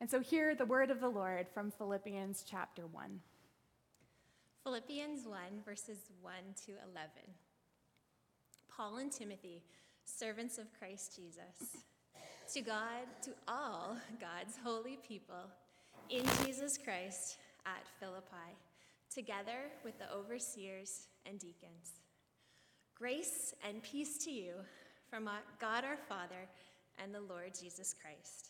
And 0.00 0.10
so, 0.10 0.20
hear 0.20 0.54
the 0.54 0.64
word 0.64 0.90
of 0.90 1.00
the 1.00 1.10
Lord 1.10 1.46
from 1.52 1.70
Philippians 1.70 2.42
chapter 2.48 2.86
1. 2.86 3.20
Philippians 4.64 5.26
1, 5.26 5.38
verses 5.62 5.98
1 6.22 6.32
to 6.64 6.72
11. 6.90 7.10
Paul 8.74 8.96
and 8.96 9.12
Timothy, 9.12 9.62
servants 10.06 10.56
of 10.56 10.72
Christ 10.78 11.16
Jesus, 11.16 11.82
to 12.54 12.62
God, 12.62 13.04
to 13.24 13.32
all 13.46 13.98
God's 14.18 14.56
holy 14.64 14.98
people 15.06 15.50
in 16.08 16.24
Jesus 16.44 16.78
Christ 16.78 17.36
at 17.66 17.86
Philippi, 17.98 18.56
together 19.14 19.68
with 19.84 19.98
the 19.98 20.10
overseers 20.10 21.08
and 21.26 21.38
deacons. 21.38 22.00
Grace 22.94 23.54
and 23.68 23.82
peace 23.82 24.16
to 24.24 24.30
you 24.30 24.54
from 25.10 25.28
God 25.60 25.84
our 25.84 25.98
Father 26.08 26.48
and 27.02 27.14
the 27.14 27.20
Lord 27.20 27.52
Jesus 27.60 27.94
Christ. 28.00 28.49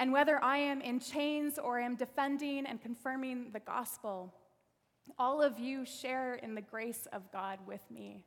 And 0.00 0.14
whether 0.14 0.42
I 0.42 0.56
am 0.56 0.80
in 0.80 0.98
chains 0.98 1.58
or 1.58 1.78
am 1.78 1.94
defending 1.94 2.64
and 2.64 2.80
confirming 2.80 3.50
the 3.52 3.60
gospel, 3.60 4.32
all 5.18 5.42
of 5.42 5.58
you 5.58 5.84
share 5.84 6.36
in 6.36 6.54
the 6.54 6.62
grace 6.62 7.06
of 7.12 7.30
God 7.30 7.58
with 7.66 7.82
me. 7.90 8.22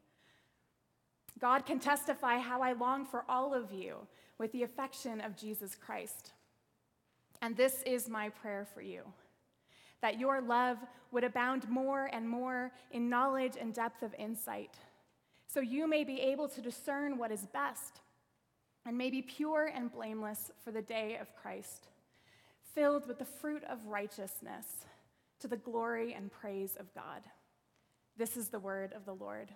God 1.39 1.65
can 1.65 1.79
testify 1.79 2.37
how 2.37 2.61
I 2.61 2.73
long 2.73 3.05
for 3.05 3.25
all 3.27 3.55
of 3.55 3.73
you 3.73 3.95
with 4.37 4.51
the 4.51 4.61
affection 4.61 5.19
of 5.19 5.35
Jesus 5.35 5.73
Christ. 5.73 6.33
And 7.41 7.57
this 7.57 7.81
is 7.87 8.07
my 8.07 8.29
prayer 8.29 8.67
for 8.71 8.81
you 8.81 9.01
that 9.99 10.19
your 10.19 10.41
love 10.41 10.77
would 11.11 11.23
abound 11.23 11.67
more 11.69 12.07
and 12.13 12.29
more 12.29 12.71
in 12.91 13.09
knowledge 13.09 13.53
and 13.59 13.73
depth 13.73 14.03
of 14.03 14.13
insight, 14.19 14.75
so 15.47 15.61
you 15.61 15.87
may 15.87 16.03
be 16.03 16.19
able 16.19 16.49
to 16.49 16.61
discern 16.61 17.17
what 17.17 17.31
is 17.31 17.47
best 17.47 18.01
and 18.85 18.97
may 18.97 19.09
be 19.09 19.21
pure 19.21 19.71
and 19.73 19.91
blameless 19.91 20.51
for 20.63 20.71
the 20.71 20.81
day 20.81 21.17
of 21.19 21.35
Christ, 21.35 21.87
filled 22.75 23.07
with 23.07 23.19
the 23.19 23.25
fruit 23.25 23.63
of 23.69 23.85
righteousness 23.85 24.85
to 25.39 25.47
the 25.47 25.57
glory 25.57 26.13
and 26.13 26.31
praise 26.31 26.75
of 26.79 26.93
God. 26.93 27.21
This 28.17 28.37
is 28.37 28.49
the 28.49 28.59
word 28.59 28.93
of 28.93 29.05
the 29.05 29.15
Lord. 29.15 29.49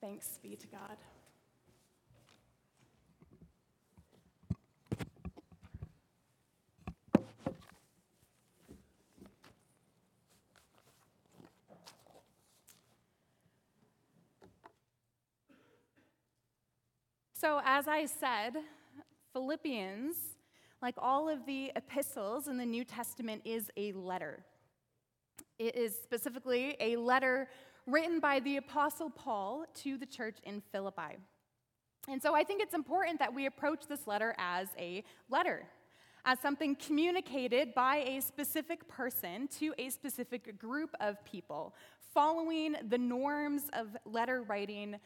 Thanks 0.00 0.38
be 0.42 0.56
to 0.56 0.66
God. 0.66 0.96
So, 17.48 17.62
as 17.64 17.88
I 17.88 18.04
said, 18.04 18.58
Philippians, 19.32 20.16
like 20.82 20.96
all 20.98 21.30
of 21.30 21.46
the 21.46 21.72
epistles 21.76 22.46
in 22.46 22.58
the 22.58 22.66
New 22.66 22.84
Testament, 22.84 23.40
is 23.46 23.70
a 23.74 23.92
letter. 23.92 24.44
It 25.58 25.74
is 25.74 25.94
specifically 25.94 26.76
a 26.78 26.96
letter 26.96 27.48
written 27.86 28.20
by 28.20 28.40
the 28.40 28.58
Apostle 28.58 29.08
Paul 29.08 29.64
to 29.76 29.96
the 29.96 30.04
church 30.04 30.36
in 30.44 30.60
Philippi. 30.72 31.16
And 32.06 32.20
so 32.20 32.34
I 32.34 32.44
think 32.44 32.60
it's 32.60 32.74
important 32.74 33.18
that 33.18 33.32
we 33.32 33.46
approach 33.46 33.86
this 33.88 34.06
letter 34.06 34.34
as 34.36 34.68
a 34.78 35.02
letter, 35.30 35.66
as 36.26 36.38
something 36.40 36.76
communicated 36.76 37.74
by 37.74 37.96
a 37.96 38.20
specific 38.20 38.86
person 38.88 39.48
to 39.58 39.72
a 39.78 39.88
specific 39.88 40.58
group 40.58 40.94
of 41.00 41.24
people, 41.24 41.74
following 42.12 42.76
the 42.90 42.98
norms 42.98 43.70
of 43.72 43.96
letter 44.04 44.42
writing 44.42 44.96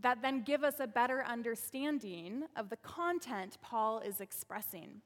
that 0.00 0.22
then 0.22 0.42
give 0.42 0.64
us 0.64 0.80
a 0.80 0.86
better 0.86 1.24
understanding 1.24 2.44
of 2.56 2.70
the 2.70 2.76
content 2.76 3.58
Paul 3.62 4.00
is 4.00 4.20
expressing. 4.20 5.02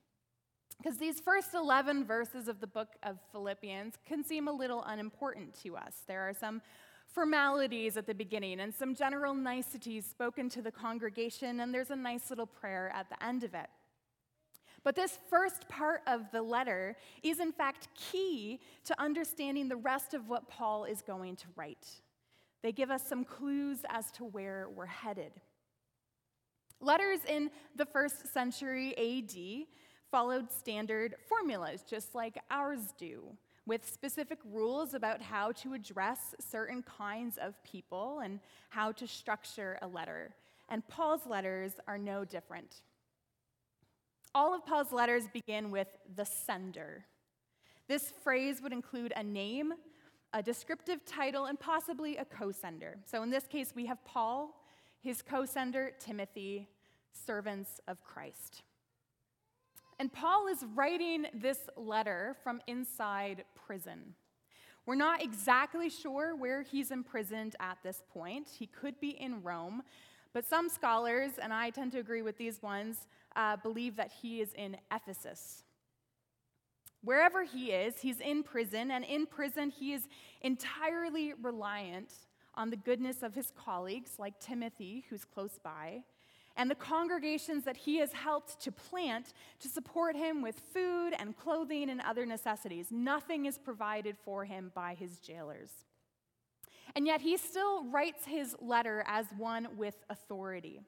Because 0.78 0.98
these 0.98 1.20
first 1.20 1.54
11 1.54 2.04
verses 2.04 2.48
of 2.48 2.60
the 2.60 2.66
book 2.66 2.88
of 3.02 3.18
Philippians 3.32 3.94
can 4.06 4.22
seem 4.22 4.48
a 4.48 4.52
little 4.52 4.82
unimportant 4.84 5.54
to 5.62 5.76
us. 5.76 6.02
There 6.06 6.28
are 6.28 6.34
some 6.34 6.60
formalities 7.06 7.96
at 7.96 8.06
the 8.06 8.14
beginning 8.14 8.60
and 8.60 8.74
some 8.74 8.94
general 8.94 9.34
niceties 9.34 10.04
spoken 10.04 10.48
to 10.50 10.60
the 10.60 10.72
congregation, 10.72 11.60
and 11.60 11.72
there's 11.72 11.90
a 11.90 11.96
nice 11.96 12.30
little 12.30 12.46
prayer 12.46 12.92
at 12.94 13.08
the 13.08 13.24
end 13.24 13.42
of 13.42 13.54
it. 13.54 13.68
But 14.84 14.94
this 14.94 15.18
first 15.28 15.68
part 15.68 16.02
of 16.06 16.30
the 16.30 16.42
letter 16.42 16.96
is, 17.22 17.40
in 17.40 17.52
fact, 17.52 17.88
key 17.96 18.60
to 18.84 19.00
understanding 19.02 19.68
the 19.68 19.76
rest 19.76 20.14
of 20.14 20.28
what 20.28 20.48
Paul 20.48 20.84
is 20.84 21.02
going 21.02 21.36
to 21.36 21.46
write. 21.56 21.88
They 22.66 22.72
give 22.72 22.90
us 22.90 23.06
some 23.06 23.22
clues 23.22 23.82
as 23.88 24.10
to 24.10 24.24
where 24.24 24.66
we're 24.74 24.86
headed. 24.86 25.30
Letters 26.80 27.20
in 27.28 27.52
the 27.76 27.86
first 27.86 28.32
century 28.32 28.92
AD 28.98 29.68
followed 30.10 30.50
standard 30.50 31.14
formulas, 31.28 31.84
just 31.88 32.16
like 32.16 32.42
ours 32.50 32.92
do, 32.98 33.22
with 33.66 33.88
specific 33.88 34.40
rules 34.44 34.94
about 34.94 35.22
how 35.22 35.52
to 35.52 35.74
address 35.74 36.34
certain 36.40 36.82
kinds 36.82 37.38
of 37.38 37.54
people 37.62 38.18
and 38.24 38.40
how 38.70 38.90
to 38.90 39.06
structure 39.06 39.78
a 39.80 39.86
letter. 39.86 40.34
And 40.68 40.82
Paul's 40.88 41.24
letters 41.24 41.74
are 41.86 41.98
no 41.98 42.24
different. 42.24 42.82
All 44.34 44.52
of 44.52 44.66
Paul's 44.66 44.90
letters 44.90 45.28
begin 45.32 45.70
with 45.70 45.96
the 46.16 46.24
sender. 46.24 47.04
This 47.86 48.12
phrase 48.24 48.60
would 48.60 48.72
include 48.72 49.12
a 49.14 49.22
name, 49.22 49.74
a 50.32 50.42
descriptive 50.42 51.04
title, 51.04 51.46
and 51.46 51.58
possibly 51.58 52.16
a 52.16 52.24
co 52.24 52.52
sender. 52.52 52.98
So 53.04 53.22
in 53.22 53.30
this 53.30 53.46
case, 53.46 53.72
we 53.74 53.86
have 53.86 54.04
Paul, 54.04 54.62
his 55.00 55.22
co 55.22 55.44
sender, 55.44 55.92
Timothy, 55.98 56.68
servants 57.12 57.80
of 57.88 58.02
Christ. 58.02 58.62
And 59.98 60.12
Paul 60.12 60.46
is 60.48 60.64
writing 60.74 61.26
this 61.32 61.58
letter 61.76 62.36
from 62.42 62.60
inside 62.66 63.44
prison. 63.54 64.14
We're 64.84 64.94
not 64.94 65.22
exactly 65.22 65.88
sure 65.88 66.36
where 66.36 66.62
he's 66.62 66.90
imprisoned 66.90 67.56
at 67.58 67.78
this 67.82 68.02
point. 68.12 68.48
He 68.48 68.66
could 68.66 69.00
be 69.00 69.10
in 69.10 69.42
Rome, 69.42 69.82
but 70.32 70.44
some 70.44 70.68
scholars, 70.68 71.32
and 71.42 71.52
I 71.52 71.70
tend 71.70 71.92
to 71.92 71.98
agree 71.98 72.22
with 72.22 72.36
these 72.36 72.62
ones, 72.62 73.08
uh, 73.34 73.56
believe 73.56 73.96
that 73.96 74.12
he 74.12 74.40
is 74.40 74.52
in 74.54 74.76
Ephesus. 74.92 75.64
Wherever 77.06 77.44
he 77.44 77.70
is, 77.70 78.00
he's 78.00 78.18
in 78.18 78.42
prison, 78.42 78.90
and 78.90 79.04
in 79.04 79.26
prison, 79.26 79.70
he 79.70 79.92
is 79.92 80.08
entirely 80.40 81.34
reliant 81.40 82.12
on 82.56 82.68
the 82.68 82.76
goodness 82.76 83.22
of 83.22 83.32
his 83.32 83.52
colleagues, 83.52 84.18
like 84.18 84.40
Timothy, 84.40 85.04
who's 85.08 85.24
close 85.24 85.56
by, 85.62 86.02
and 86.56 86.68
the 86.68 86.74
congregations 86.74 87.62
that 87.62 87.76
he 87.76 87.98
has 87.98 88.12
helped 88.12 88.60
to 88.62 88.72
plant 88.72 89.34
to 89.60 89.68
support 89.68 90.16
him 90.16 90.42
with 90.42 90.60
food 90.74 91.14
and 91.16 91.36
clothing 91.36 91.90
and 91.90 92.00
other 92.00 92.26
necessities. 92.26 92.88
Nothing 92.90 93.46
is 93.46 93.56
provided 93.56 94.16
for 94.24 94.44
him 94.44 94.72
by 94.74 94.94
his 94.94 95.20
jailers. 95.20 95.70
And 96.96 97.06
yet, 97.06 97.20
he 97.20 97.36
still 97.36 97.84
writes 97.84 98.24
his 98.24 98.56
letter 98.60 99.04
as 99.06 99.26
one 99.38 99.68
with 99.76 99.94
authority. 100.10 100.80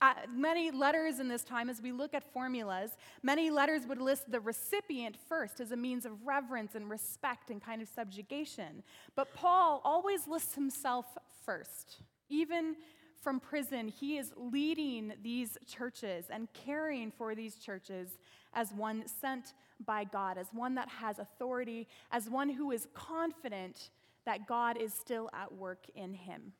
Uh, 0.00 0.14
many 0.30 0.70
letters 0.70 1.18
in 1.20 1.28
this 1.28 1.44
time, 1.44 1.70
as 1.70 1.80
we 1.80 1.92
look 1.92 2.14
at 2.14 2.32
formulas, 2.32 2.92
many 3.22 3.50
letters 3.50 3.86
would 3.86 4.00
list 4.00 4.30
the 4.30 4.40
recipient 4.40 5.16
first 5.28 5.60
as 5.60 5.72
a 5.72 5.76
means 5.76 6.04
of 6.04 6.26
reverence 6.26 6.74
and 6.74 6.90
respect 6.90 7.50
and 7.50 7.62
kind 7.62 7.80
of 7.80 7.88
subjugation. 7.88 8.82
But 9.14 9.34
Paul 9.34 9.80
always 9.84 10.26
lists 10.26 10.54
himself 10.54 11.06
first. 11.44 12.02
Even 12.28 12.76
from 13.22 13.40
prison, 13.40 13.88
he 13.88 14.18
is 14.18 14.32
leading 14.36 15.14
these 15.22 15.56
churches 15.66 16.26
and 16.30 16.48
caring 16.52 17.10
for 17.10 17.34
these 17.34 17.56
churches 17.56 18.18
as 18.52 18.72
one 18.72 19.04
sent 19.08 19.54
by 19.84 20.04
God, 20.04 20.38
as 20.38 20.48
one 20.52 20.74
that 20.74 20.88
has 20.88 21.18
authority, 21.18 21.88
as 22.12 22.28
one 22.28 22.48
who 22.48 22.70
is 22.70 22.86
confident 22.94 23.90
that 24.26 24.46
God 24.46 24.76
is 24.76 24.92
still 24.92 25.30
at 25.32 25.52
work 25.52 25.86
in 25.94 26.14
him. 26.14 26.52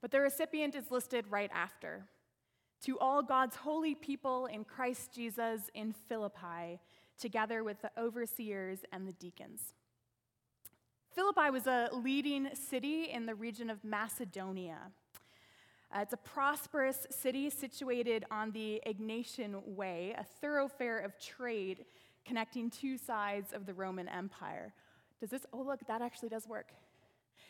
But 0.00 0.10
the 0.10 0.20
recipient 0.20 0.74
is 0.74 0.90
listed 0.90 1.26
right 1.30 1.50
after. 1.52 2.06
To 2.84 2.98
all 2.98 3.22
God's 3.22 3.56
holy 3.56 3.94
people 3.94 4.46
in 4.46 4.64
Christ 4.64 5.12
Jesus 5.14 5.70
in 5.74 5.92
Philippi, 5.92 6.80
together 7.18 7.64
with 7.64 7.80
the 7.82 7.90
overseers 7.98 8.80
and 8.92 9.08
the 9.08 9.12
deacons. 9.12 9.72
Philippi 11.14 11.50
was 11.50 11.66
a 11.66 11.88
leading 11.92 12.54
city 12.54 13.04
in 13.10 13.24
the 13.24 13.34
region 13.34 13.70
of 13.70 13.82
Macedonia. 13.82 14.78
Uh, 15.94 16.00
it's 16.00 16.12
a 16.12 16.18
prosperous 16.18 17.06
city 17.10 17.48
situated 17.48 18.24
on 18.30 18.50
the 18.50 18.82
Egnatian 18.86 19.66
Way, 19.66 20.14
a 20.18 20.24
thoroughfare 20.24 20.98
of 20.98 21.18
trade 21.18 21.86
connecting 22.26 22.68
two 22.68 22.98
sides 22.98 23.52
of 23.52 23.64
the 23.64 23.72
Roman 23.72 24.08
Empire. 24.08 24.74
Does 25.20 25.30
this, 25.30 25.46
oh, 25.52 25.62
look, 25.62 25.80
that 25.86 26.02
actually 26.02 26.28
does 26.28 26.46
work. 26.46 26.72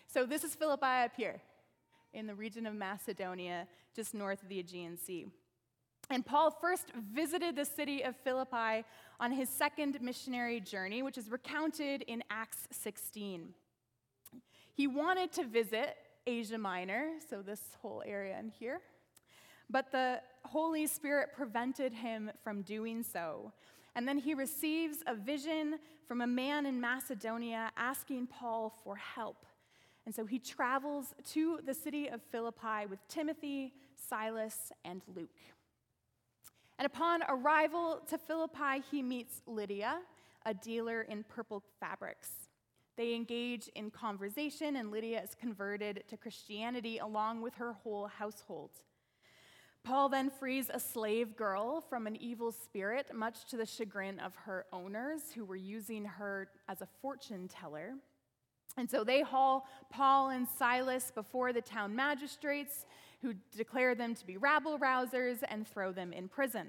So 0.06 0.26
this 0.26 0.44
is 0.44 0.54
Philippi 0.54 0.87
up 0.87 1.12
here 1.16 1.40
in 2.17 2.27
the 2.27 2.35
region 2.35 2.67
of 2.67 2.75
Macedonia, 2.75 3.69
just 3.95 4.15
north 4.15 4.43
of 4.43 4.49
the 4.49 4.59
Aegean 4.59 4.97
Sea. 4.97 5.27
And 6.09 6.25
Paul 6.25 6.51
first 6.51 6.93
visited 7.13 7.57
the 7.57 7.65
city 7.65 8.03
of 8.03 8.17
Philippi 8.17 8.85
on 9.21 9.33
his 9.33 9.49
second 9.49 10.01
missionary 10.01 10.61
journey, 10.61 11.03
which 11.03 11.19
is 11.19 11.31
recounted 11.31 12.03
in 12.03 12.23
Acts 12.31 12.69
16. 12.71 13.55
He 14.73 14.87
wanted 14.87 15.33
to 15.33 15.45
visit 15.45 15.97
Asia 16.27 16.59
Minor, 16.59 17.11
so 17.29 17.43
this 17.43 17.61
whole 17.83 18.03
area 18.07 18.39
in 18.39 18.49
here, 18.49 18.81
but 19.69 19.91
the 19.91 20.21
Holy 20.45 20.87
Spirit 20.87 21.31
prevented 21.37 21.93
him 21.93 22.31
from 22.43 22.63
doing 22.63 23.03
so. 23.03 23.53
And 23.95 24.07
then 24.07 24.19
he 24.19 24.35
receives 24.35 24.99
a 25.07 25.15
vision 25.15 25.79
from 26.07 26.21
a 26.21 26.27
man 26.27 26.67
in 26.67 26.81
Macedonia 26.81 27.71
asking 27.77 28.29
Paul 28.29 28.73
for 28.85 28.97
help. 28.97 29.47
And 30.06 30.14
so 30.14 30.25
he 30.25 30.38
travels 30.38 31.14
to 31.32 31.58
the 31.67 31.75
city 31.75 32.08
of 32.08 32.23
Philippi 32.31 32.87
with 32.88 33.00
Timothy, 33.08 33.75
Silas, 34.08 34.73
and 34.85 35.03
Luke. 35.14 35.41
And 36.79 36.87
upon 36.87 37.23
arrival 37.29 38.00
to 38.08 38.17
Philippi, 38.17 38.85
he 38.91 39.03
meets 39.03 39.43
Lydia, 39.47 39.99
a 40.44 40.55
dealer 40.55 41.03
in 41.03 41.25
purple 41.25 41.62
fabrics. 41.81 42.31
They 42.97 43.14
engage 43.14 43.69
in 43.75 43.91
conversation, 43.91 44.76
and 44.76 44.91
Lydia 44.91 45.20
is 45.23 45.35
converted 45.35 46.05
to 46.08 46.17
Christianity 46.17 46.99
along 46.99 47.43
with 47.43 47.55
her 47.56 47.73
whole 47.73 48.06
household. 48.06 48.70
Paul 49.82 50.08
then 50.08 50.31
frees 50.31 50.70
a 50.73 50.81
slave 50.81 51.37
girl 51.37 51.81
from 51.81 52.06
an 52.06 52.17
evil 52.17 52.53
spirit, 52.53 53.14
much 53.14 53.44
to 53.50 53.56
the 53.56 53.67
chagrin 53.67 54.19
of 54.19 54.35
her 54.35 54.67
owners, 54.73 55.32
who 55.35 55.44
were 55.44 55.56
using 55.56 56.05
her 56.05 56.49
as 56.69 56.81
a 56.81 56.88
fortune 57.00 57.49
teller. 57.49 57.94
And 58.76 58.90
so 58.90 59.05
they 59.05 59.23
haul 59.23 59.67
Paul 59.90 60.31
and 60.31 60.46
Silas 60.46 61.11
before 61.14 61.52
the 61.52 61.62
town 61.62 61.96
magistrates, 61.96 62.87
who 63.23 63.34
declare 63.56 63.94
them 63.94 64.14
to 64.14 64.26
be 64.26 64.37
rabble 64.37 64.78
rousers 64.78 65.38
and 65.49 65.67
throw 65.67 65.93
them 65.93 66.12
in 66.12 66.28
prison. 66.28 66.69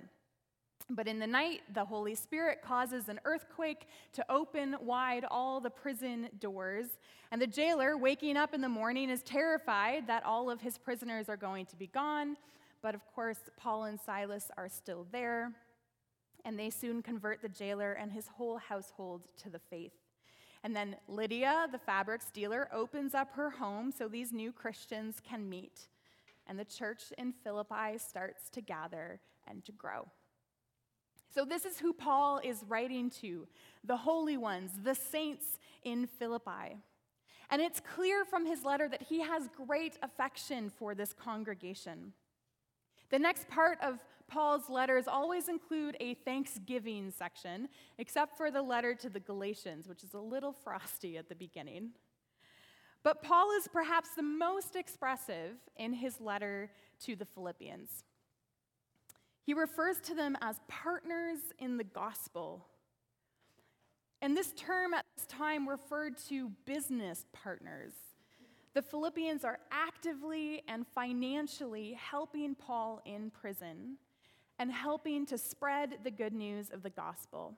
But 0.89 1.07
in 1.07 1.19
the 1.19 1.27
night, 1.27 1.61
the 1.73 1.83
Holy 1.83 2.15
Spirit 2.15 2.61
causes 2.61 3.09
an 3.09 3.19
earthquake 3.25 3.87
to 4.13 4.25
open 4.31 4.77
wide 4.81 5.25
all 5.29 5.59
the 5.59 5.69
prison 5.69 6.29
doors. 6.39 6.87
And 7.31 7.41
the 7.41 7.47
jailer, 7.47 7.97
waking 7.97 8.37
up 8.37 8.53
in 8.53 8.61
the 8.61 8.69
morning, 8.69 9.09
is 9.09 9.21
terrified 9.21 10.07
that 10.07 10.25
all 10.25 10.49
of 10.49 10.61
his 10.61 10.77
prisoners 10.77 11.27
are 11.27 11.35
going 11.35 11.65
to 11.65 11.75
be 11.75 11.87
gone. 11.87 12.37
But 12.81 12.95
of 12.95 13.01
course, 13.13 13.39
Paul 13.57 13.83
and 13.83 13.99
Silas 13.99 14.49
are 14.55 14.69
still 14.69 15.05
there. 15.11 15.51
And 16.45 16.57
they 16.57 16.69
soon 16.69 17.01
convert 17.01 17.41
the 17.41 17.49
jailer 17.49 17.91
and 17.91 18.13
his 18.13 18.27
whole 18.27 18.57
household 18.57 19.23
to 19.43 19.49
the 19.49 19.59
faith. 19.59 19.91
And 20.63 20.75
then 20.75 20.95
Lydia, 21.07 21.67
the 21.71 21.77
fabrics 21.77 22.31
dealer, 22.31 22.67
opens 22.73 23.13
up 23.13 23.33
her 23.33 23.49
home 23.49 23.91
so 23.91 24.07
these 24.07 24.31
new 24.31 24.51
Christians 24.51 25.21
can 25.23 25.49
meet. 25.49 25.87
And 26.47 26.57
the 26.57 26.65
church 26.65 27.13
in 27.17 27.33
Philippi 27.43 27.97
starts 27.97 28.49
to 28.51 28.61
gather 28.61 29.19
and 29.47 29.63
to 29.65 29.71
grow. 29.71 30.07
So, 31.33 31.45
this 31.45 31.65
is 31.65 31.77
who 31.77 31.93
Paul 31.93 32.39
is 32.43 32.63
writing 32.67 33.09
to 33.21 33.47
the 33.83 33.97
holy 33.97 34.37
ones, 34.37 34.71
the 34.83 34.95
saints 34.95 35.59
in 35.83 36.07
Philippi. 36.07 36.77
And 37.49 37.61
it's 37.61 37.79
clear 37.79 38.25
from 38.25 38.45
his 38.45 38.63
letter 38.63 38.89
that 38.89 39.03
he 39.03 39.21
has 39.21 39.49
great 39.67 39.97
affection 40.01 40.69
for 40.69 40.95
this 40.95 41.13
congregation. 41.13 42.13
The 43.09 43.19
next 43.19 43.47
part 43.47 43.77
of 43.81 43.99
Paul's 44.27 44.69
letters 44.69 45.07
always 45.07 45.47
include 45.47 45.95
a 45.99 46.13
thanksgiving 46.13 47.11
section, 47.11 47.69
except 47.97 48.35
for 48.35 48.51
the 48.51 48.61
letter 48.61 48.93
to 48.95 49.09
the 49.09 49.19
Galatians, 49.19 49.87
which 49.87 50.03
is 50.03 50.13
a 50.13 50.19
little 50.19 50.51
frosty 50.63 51.17
at 51.17 51.29
the 51.29 51.35
beginning. 51.35 51.91
But 53.03 53.23
Paul 53.23 53.51
is 53.57 53.67
perhaps 53.67 54.09
the 54.15 54.23
most 54.23 54.75
expressive 54.75 55.55
in 55.77 55.93
his 55.93 56.19
letter 56.19 56.71
to 57.05 57.15
the 57.15 57.25
Philippians. 57.25 58.03
He 59.43 59.53
refers 59.53 60.01
to 60.01 60.13
them 60.13 60.35
as 60.41 60.59
partners 60.67 61.39
in 61.57 61.77
the 61.77 61.85
gospel. 61.85 62.65
And 64.21 64.35
this 64.35 64.51
term 64.57 64.93
at 64.93 65.05
this 65.15 65.25
time 65.27 65.69
referred 65.69 66.17
to 66.27 66.51
business 66.65 67.25
partners. 67.31 67.93
The 68.73 68.81
Philippians 68.81 69.45
are 69.45 69.59
actively 69.71 70.63
and 70.67 70.85
financially 70.93 71.93
helping 71.93 72.55
Paul 72.55 73.01
in 73.05 73.29
prison 73.29 73.97
and 74.59 74.71
helping 74.71 75.25
to 75.27 75.37
spread 75.37 75.99
the 76.03 76.11
good 76.11 76.33
news 76.33 76.69
of 76.71 76.83
the 76.83 76.89
gospel. 76.89 77.53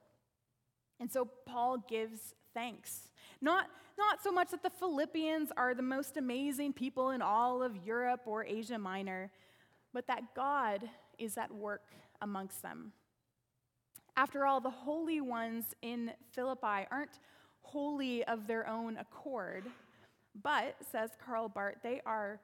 And 0.99 1.11
so 1.11 1.27
Paul 1.45 1.77
gives 1.87 2.35
thanks. 2.53 3.09
Not, 3.41 3.67
not 3.97 4.21
so 4.21 4.31
much 4.31 4.51
that 4.51 4.63
the 4.63 4.69
Philippians 4.69 5.51
are 5.55 5.73
the 5.73 5.81
most 5.81 6.17
amazing 6.17 6.73
people 6.73 7.11
in 7.11 7.21
all 7.21 7.63
of 7.63 7.85
Europe 7.85 8.21
or 8.25 8.43
Asia 8.43 8.77
Minor, 8.77 9.31
but 9.93 10.07
that 10.07 10.35
God 10.35 10.89
is 11.17 11.37
at 11.37 11.53
work 11.53 11.93
amongst 12.21 12.61
them. 12.61 12.91
After 14.17 14.45
all, 14.45 14.59
the 14.59 14.69
holy 14.69 15.21
ones 15.21 15.65
in 15.81 16.11
Philippi 16.31 16.85
aren't 16.91 17.19
holy 17.61 18.25
of 18.25 18.47
their 18.47 18.67
own 18.67 18.97
accord, 18.97 19.63
but, 20.43 20.75
says 20.91 21.11
Karl 21.25 21.47
Barth, 21.47 21.77
they 21.83 22.01
are 22.05 22.41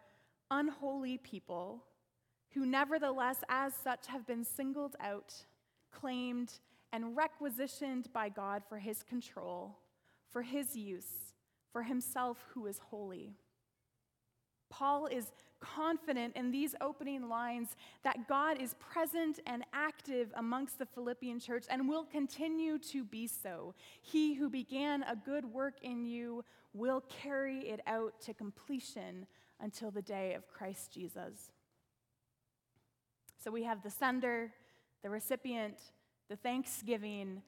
unholy 0.52 1.18
people 1.18 1.84
who, 2.56 2.66
nevertheless, 2.66 3.44
as 3.50 3.74
such, 3.76 4.08
have 4.08 4.26
been 4.26 4.44
singled 4.44 4.96
out, 5.00 5.34
claimed, 5.92 6.54
and 6.92 7.16
requisitioned 7.16 8.12
by 8.14 8.30
God 8.30 8.64
for 8.68 8.80
his 8.80 9.04
control, 9.04 9.78
for 10.30 10.42
his 10.42 10.76
use, 10.76 11.34
for 11.72 11.84
himself 11.84 12.38
who 12.54 12.66
is 12.66 12.80
holy. 12.80 13.34
Paul 14.70 15.08
is 15.08 15.32
confident 15.60 16.36
in 16.36 16.52
these 16.52 16.76
opening 16.80 17.28
lines 17.28 17.76
that 18.04 18.28
God 18.28 18.62
is 18.62 18.76
present 18.76 19.40
and 19.46 19.64
active 19.74 20.32
amongst 20.36 20.80
the 20.80 20.86
Philippian 20.86 21.40
church 21.40 21.66
and 21.70 21.90
will 21.90 22.06
continue 22.06 22.78
to 22.80 23.04
be 23.04 23.28
so. 23.28 23.74
He 24.02 24.36
who 24.36 24.50
began 24.50 25.04
a 25.04 25.16
good 25.16 25.46
work 25.46 25.76
in 25.82 26.06
you 26.06 26.44
will 26.74 27.02
carry 27.10 27.60
it 27.70 27.82
out 27.88 28.22
to 28.22 28.34
completion 28.34 29.26
until 29.60 29.92
the 29.92 30.02
day 30.02 30.34
of 30.34 30.48
Christ 30.48 30.92
Jesus. 30.94 31.52
So 33.46 33.52
we 33.52 33.62
have 33.62 33.84
the 33.84 33.92
sender, 33.92 34.52
the 35.04 35.10
recipient, 35.12 35.78
the 36.30 36.36
thanksgiving, 36.36 37.44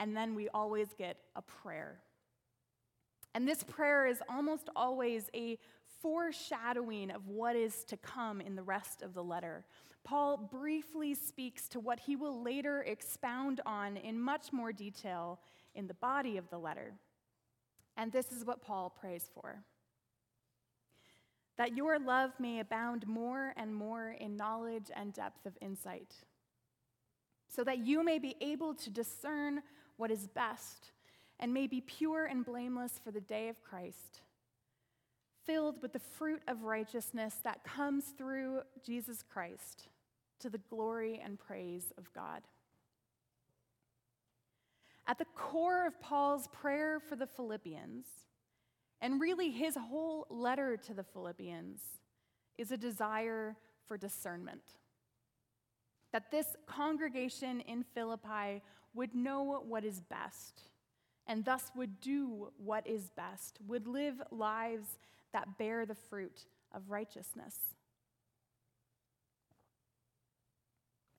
and 0.00 0.16
then 0.16 0.34
we 0.34 0.48
always 0.48 0.94
get 0.96 1.18
a 1.36 1.42
prayer. 1.42 2.00
And 3.34 3.46
this 3.46 3.62
prayer 3.62 4.06
is 4.06 4.22
almost 4.26 4.70
always 4.74 5.28
a 5.34 5.58
foreshadowing 6.00 7.10
of 7.10 7.28
what 7.28 7.56
is 7.56 7.84
to 7.84 7.98
come 7.98 8.40
in 8.40 8.56
the 8.56 8.62
rest 8.62 9.02
of 9.02 9.12
the 9.12 9.22
letter. 9.22 9.66
Paul 10.02 10.38
briefly 10.38 11.12
speaks 11.12 11.68
to 11.68 11.80
what 11.80 12.00
he 12.00 12.16
will 12.16 12.42
later 12.42 12.80
expound 12.80 13.60
on 13.66 13.98
in 13.98 14.18
much 14.18 14.50
more 14.50 14.72
detail 14.72 15.40
in 15.74 15.88
the 15.88 15.94
body 15.94 16.38
of 16.38 16.48
the 16.48 16.58
letter. 16.58 16.94
And 17.98 18.10
this 18.10 18.32
is 18.32 18.46
what 18.46 18.62
Paul 18.62 18.88
prays 18.98 19.28
for 19.34 19.62
that 21.56 21.76
your 21.76 21.98
love 21.98 22.32
may 22.38 22.60
abound 22.60 23.06
more 23.06 23.54
and 23.56 23.74
more 23.74 24.16
in 24.18 24.36
knowledge 24.36 24.90
and 24.94 25.12
depth 25.12 25.46
of 25.46 25.56
insight, 25.60 26.14
so 27.48 27.62
that 27.64 27.78
you 27.78 28.04
may 28.04 28.18
be 28.18 28.34
able 28.40 28.74
to 28.74 28.90
discern 28.90 29.62
what 29.96 30.10
is 30.10 30.26
best 30.26 30.90
and 31.38 31.54
may 31.54 31.66
be 31.66 31.80
pure 31.80 32.26
and 32.26 32.44
blameless 32.44 33.00
for 33.02 33.10
the 33.10 33.20
day 33.20 33.48
of 33.48 33.62
Christ 33.62 34.22
filled 35.44 35.80
with 35.82 35.92
the 35.92 35.98
fruit 35.98 36.42
of 36.48 36.62
righteousness 36.62 37.36
that 37.44 37.64
comes 37.64 38.14
through 38.16 38.60
Jesus 38.84 39.22
Christ 39.22 39.88
to 40.40 40.50
the 40.50 40.60
glory 40.70 41.20
and 41.22 41.38
praise 41.38 41.92
of 41.98 42.12
God. 42.12 42.42
At 45.06 45.18
the 45.18 45.26
core 45.36 45.86
of 45.86 46.00
Paul's 46.00 46.48
prayer 46.48 46.98
for 46.98 47.16
the 47.16 47.26
Philippians, 47.26 48.06
and 49.00 49.20
really 49.20 49.50
his 49.50 49.76
whole 49.76 50.26
letter 50.30 50.76
to 50.76 50.94
the 50.94 51.02
Philippians, 51.02 51.80
is 52.56 52.70
a 52.70 52.76
desire 52.76 53.56
for 53.86 53.96
discernment. 53.96 54.62
That 56.12 56.30
this 56.30 56.56
congregation 56.66 57.60
in 57.60 57.84
Philippi 57.94 58.62
would 58.94 59.14
know 59.14 59.62
what 59.66 59.84
is 59.84 60.00
best, 60.00 60.62
and 61.26 61.44
thus 61.44 61.70
would 61.74 62.00
do 62.00 62.52
what 62.56 62.86
is 62.86 63.10
best, 63.16 63.58
would 63.66 63.86
live 63.86 64.22
lives 64.30 64.98
that 65.32 65.58
bear 65.58 65.84
the 65.84 65.96
fruit 65.96 66.46
of 66.72 66.90
righteousness. 66.90 67.56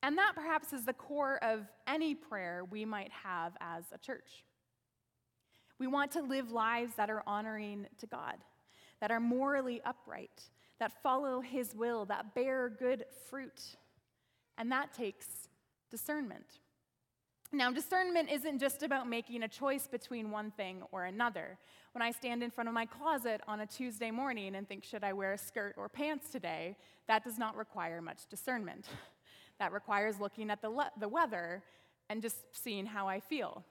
And 0.01 0.17
that 0.17 0.33
perhaps 0.35 0.71
is 0.71 0.85
the 0.85 0.93
core 0.93 1.43
of 1.43 1.65
any 1.87 2.13
prayer 2.13 2.63
we 2.69 2.85
might 2.85 3.11
have 3.11 3.53
as 3.59 3.85
a 3.91 3.97
church. 3.97 4.45
We 5.79 5.87
want 5.87 6.11
to 6.11 6.21
live 6.21 6.51
lives 6.51 6.95
that 6.95 7.09
are 7.09 7.23
honoring 7.27 7.87
to 7.99 8.07
God, 8.07 8.37
that 9.01 9.11
are 9.11 9.19
morally 9.19 9.81
upright, 9.85 10.43
that 10.79 10.91
follow 11.03 11.41
His 11.41 11.75
will, 11.75 12.05
that 12.05 12.33
bear 12.33 12.69
good 12.69 13.05
fruit. 13.29 13.77
And 14.57 14.71
that 14.71 14.93
takes 14.93 15.49
discernment. 15.91 16.59
Now, 17.51 17.71
discernment 17.71 18.29
isn't 18.29 18.59
just 18.59 18.83
about 18.83 19.07
making 19.07 19.43
a 19.43 19.47
choice 19.47 19.87
between 19.87 20.31
one 20.31 20.51
thing 20.51 20.81
or 20.91 21.05
another. 21.05 21.57
When 21.93 22.01
I 22.01 22.11
stand 22.11 22.43
in 22.43 22.51
front 22.51 22.67
of 22.67 22.73
my 22.73 22.85
closet 22.85 23.41
on 23.47 23.61
a 23.61 23.65
Tuesday 23.65 24.11
morning 24.11 24.55
and 24.55 24.67
think, 24.67 24.83
should 24.83 25.03
I 25.03 25.13
wear 25.13 25.33
a 25.33 25.37
skirt 25.37 25.75
or 25.77 25.87
pants 25.87 26.29
today, 26.29 26.75
that 27.07 27.23
does 27.23 27.37
not 27.37 27.55
require 27.55 28.01
much 28.01 28.27
discernment. 28.29 28.87
That 29.57 29.71
requires 29.71 30.19
looking 30.19 30.49
at 30.49 30.61
the, 30.61 30.69
le- 30.69 30.91
the 30.99 31.07
weather 31.07 31.63
and 32.09 32.21
just 32.21 32.35
seeing 32.51 32.85
how 32.85 33.07
I 33.07 33.21
feel. 33.21 33.63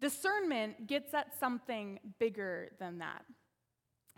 Discernment 0.00 0.86
gets 0.86 1.12
at 1.12 1.38
something 1.38 2.00
bigger 2.18 2.70
than 2.78 2.98
that. 2.98 3.24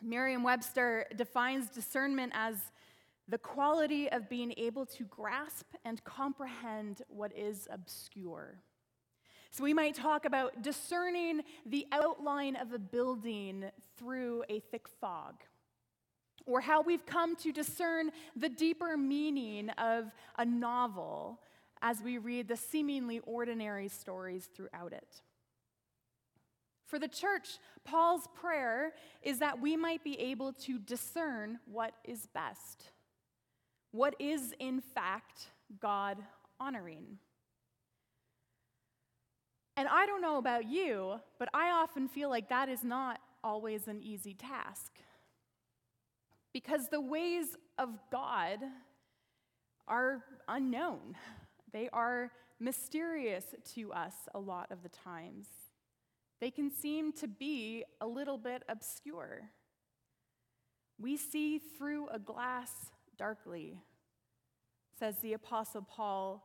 Merriam 0.00 0.42
Webster 0.42 1.06
defines 1.16 1.68
discernment 1.68 2.32
as 2.34 2.56
the 3.28 3.38
quality 3.38 4.10
of 4.10 4.28
being 4.28 4.52
able 4.56 4.84
to 4.86 5.04
grasp 5.04 5.66
and 5.84 6.02
comprehend 6.04 7.02
what 7.08 7.36
is 7.36 7.68
obscure. 7.70 8.58
So 9.50 9.64
we 9.64 9.74
might 9.74 9.94
talk 9.94 10.24
about 10.24 10.62
discerning 10.62 11.42
the 11.66 11.86
outline 11.92 12.56
of 12.56 12.72
a 12.72 12.78
building 12.78 13.70
through 13.96 14.44
a 14.48 14.60
thick 14.60 14.88
fog, 14.88 15.34
or 16.46 16.60
how 16.60 16.80
we've 16.82 17.06
come 17.06 17.36
to 17.36 17.52
discern 17.52 18.10
the 18.34 18.48
deeper 18.48 18.96
meaning 18.96 19.68
of 19.70 20.10
a 20.38 20.44
novel 20.44 21.40
as 21.80 22.00
we 22.02 22.18
read 22.18 22.48
the 22.48 22.56
seemingly 22.56 23.20
ordinary 23.20 23.88
stories 23.88 24.48
throughout 24.54 24.92
it. 24.92 25.22
For 26.92 26.98
the 26.98 27.08
church, 27.08 27.58
Paul's 27.86 28.28
prayer 28.34 28.92
is 29.22 29.38
that 29.38 29.62
we 29.62 29.78
might 29.78 30.04
be 30.04 30.20
able 30.20 30.52
to 30.52 30.78
discern 30.78 31.58
what 31.64 31.94
is 32.04 32.26
best, 32.34 32.90
what 33.92 34.14
is 34.18 34.52
in 34.58 34.82
fact 34.82 35.48
God 35.80 36.18
honoring. 36.60 37.16
And 39.74 39.88
I 39.88 40.04
don't 40.04 40.20
know 40.20 40.36
about 40.36 40.68
you, 40.68 41.18
but 41.38 41.48
I 41.54 41.70
often 41.70 42.08
feel 42.08 42.28
like 42.28 42.50
that 42.50 42.68
is 42.68 42.84
not 42.84 43.20
always 43.42 43.88
an 43.88 44.02
easy 44.02 44.34
task. 44.34 44.92
Because 46.52 46.90
the 46.90 47.00
ways 47.00 47.56
of 47.78 47.88
God 48.10 48.58
are 49.88 50.22
unknown, 50.46 51.16
they 51.72 51.88
are 51.90 52.30
mysterious 52.60 53.46
to 53.76 53.94
us 53.94 54.12
a 54.34 54.38
lot 54.38 54.70
of 54.70 54.82
the 54.82 54.90
times. 54.90 55.46
They 56.42 56.50
can 56.50 56.72
seem 56.72 57.12
to 57.20 57.28
be 57.28 57.84
a 58.00 58.06
little 58.08 58.36
bit 58.36 58.64
obscure. 58.68 59.42
We 61.00 61.16
see 61.16 61.60
through 61.60 62.08
a 62.08 62.18
glass 62.18 62.72
darkly, 63.16 63.78
says 64.98 65.18
the 65.18 65.34
Apostle 65.34 65.82
Paul 65.82 66.44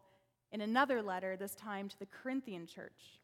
in 0.52 0.62
another 0.62 1.02
letter, 1.02 1.36
this 1.36 1.56
time 1.56 1.90
to 1.90 1.98
the 1.98 2.06
Corinthian 2.06 2.68
church. 2.68 3.20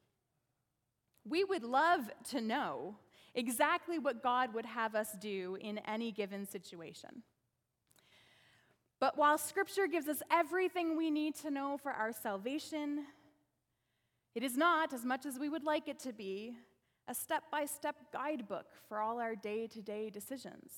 We 1.23 1.43
would 1.43 1.63
love 1.63 2.09
to 2.31 2.41
know 2.41 2.95
exactly 3.35 3.99
what 3.99 4.23
God 4.23 4.55
would 4.55 4.65
have 4.65 4.95
us 4.95 5.09
do 5.21 5.59
in 5.61 5.77
any 5.87 6.11
given 6.11 6.47
situation. 6.47 7.21
But 8.99 9.15
while 9.15 9.37
Scripture 9.37 9.85
gives 9.85 10.07
us 10.07 10.23
everything 10.31 10.97
we 10.97 11.11
need 11.11 11.35
to 11.35 11.51
know 11.51 11.77
for 11.77 11.91
our 11.91 12.11
salvation, 12.11 13.05
it 14.35 14.43
is 14.43 14.57
not, 14.57 14.93
as 14.93 15.05
much 15.05 15.25
as 15.25 15.37
we 15.37 15.49
would 15.49 15.63
like 15.63 15.87
it 15.87 15.99
to 15.99 16.13
be, 16.13 16.55
a 17.07 17.13
step 17.13 17.43
by 17.51 17.65
step 17.65 17.95
guidebook 18.11 18.65
for 18.87 18.99
all 18.99 19.19
our 19.19 19.35
day 19.35 19.67
to 19.67 19.81
day 19.81 20.09
decisions. 20.09 20.71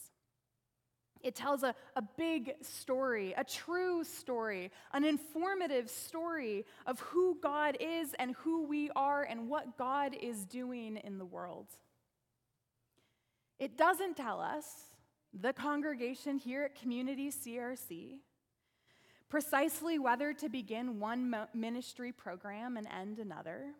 It 1.22 1.36
tells 1.36 1.64
a, 1.64 1.74
a 1.96 2.04
big 2.18 2.54
story, 2.62 3.34
a 3.36 3.44
true 3.44 4.04
story, 4.04 4.72
an 4.94 5.04
informative 5.04 5.90
story 5.90 6.66
of 6.86 7.00
who 7.00 7.38
God 7.42 7.78
is 7.80 8.14
and 8.20 8.36
who 8.36 8.68
we 8.68 8.92
are 8.96 9.24
and 9.24 9.50
what 9.50 9.78
God 9.78 10.16
is 10.20 10.46
doing 10.46 10.98
in 10.98 11.18
the 11.18 11.26
world. 11.26 11.68
It 13.60 13.78
doesn't 13.78 14.18
tell 14.18 14.40
us, 14.40 14.66
the 15.34 15.52
congregation 15.52 16.38
here 16.38 16.64
at 16.64 16.76
Community 16.76 17.32
CRC, 17.32 18.18
precisely 19.36 20.00
whether 20.00 20.32
to 20.32 20.48
begin 20.48 20.98
one 20.98 21.36
ministry 21.54 22.14
program 22.14 22.78
and 22.78 22.88
end 22.88 23.20
another, 23.20 23.74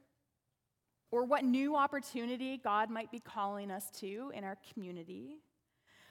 or 1.12 1.24
what 1.24 1.46
new 1.46 1.78
opportunity 1.78 2.58
God 2.58 2.90
might 2.90 3.10
be 3.10 3.22
calling 3.22 3.72
us 3.72 3.90
to 4.02 4.34
in 4.36 4.44
our 4.44 4.58
community 4.74 5.38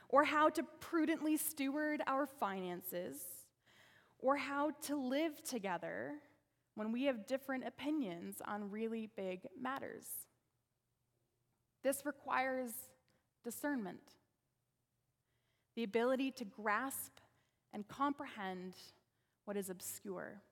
or 0.08 0.24
how 0.24 0.48
to 0.48 0.62
prudently 0.80 1.36
steward 1.36 2.00
our 2.06 2.24
finances, 2.24 3.18
or 4.18 4.34
how 4.38 4.70
to 4.80 4.96
live 4.96 5.42
together 5.42 6.12
when 6.74 6.90
we 6.90 7.02
have 7.02 7.26
different 7.26 7.66
opinions 7.66 8.36
on 8.46 8.70
really 8.70 9.10
big 9.14 9.40
matters. 9.60 10.06
This 11.82 12.06
requires 12.06 12.70
discernment, 13.44 14.14
the 15.76 15.84
ability 15.84 16.30
to 16.30 16.46
grasp 16.46 17.18
and 17.74 17.86
comprehend 17.86 18.72
what 19.44 19.56
is 19.56 19.70
obscure 19.70 20.42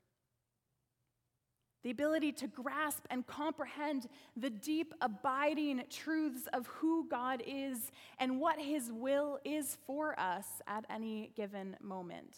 the 1.82 1.90
ability 1.90 2.30
to 2.30 2.46
grasp 2.46 3.04
and 3.10 3.26
comprehend 3.26 4.08
the 4.36 4.50
deep, 4.50 4.94
abiding 5.00 5.82
truths 5.90 6.46
of 6.52 6.66
who 6.68 7.08
God 7.08 7.42
is 7.46 7.90
and 8.18 8.40
what 8.40 8.60
His 8.60 8.90
will 8.92 9.40
is 9.44 9.78
for 9.86 10.18
us 10.18 10.46
at 10.66 10.84
any 10.88 11.32
given 11.34 11.76
moment. 11.82 12.36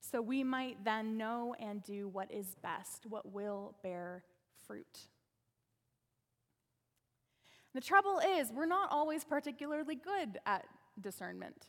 So 0.00 0.22
we 0.22 0.44
might 0.44 0.82
then 0.84 1.18
know 1.18 1.54
and 1.58 1.82
do 1.82 2.08
what 2.08 2.32
is 2.32 2.56
best, 2.62 3.06
what 3.06 3.32
will 3.32 3.74
bear 3.82 4.22
fruit. 4.66 5.08
The 7.74 7.80
trouble 7.82 8.20
is, 8.38 8.50
we're 8.50 8.64
not 8.64 8.90
always 8.90 9.24
particularly 9.24 9.96
good 9.96 10.38
at 10.46 10.64
discernment. 10.98 11.66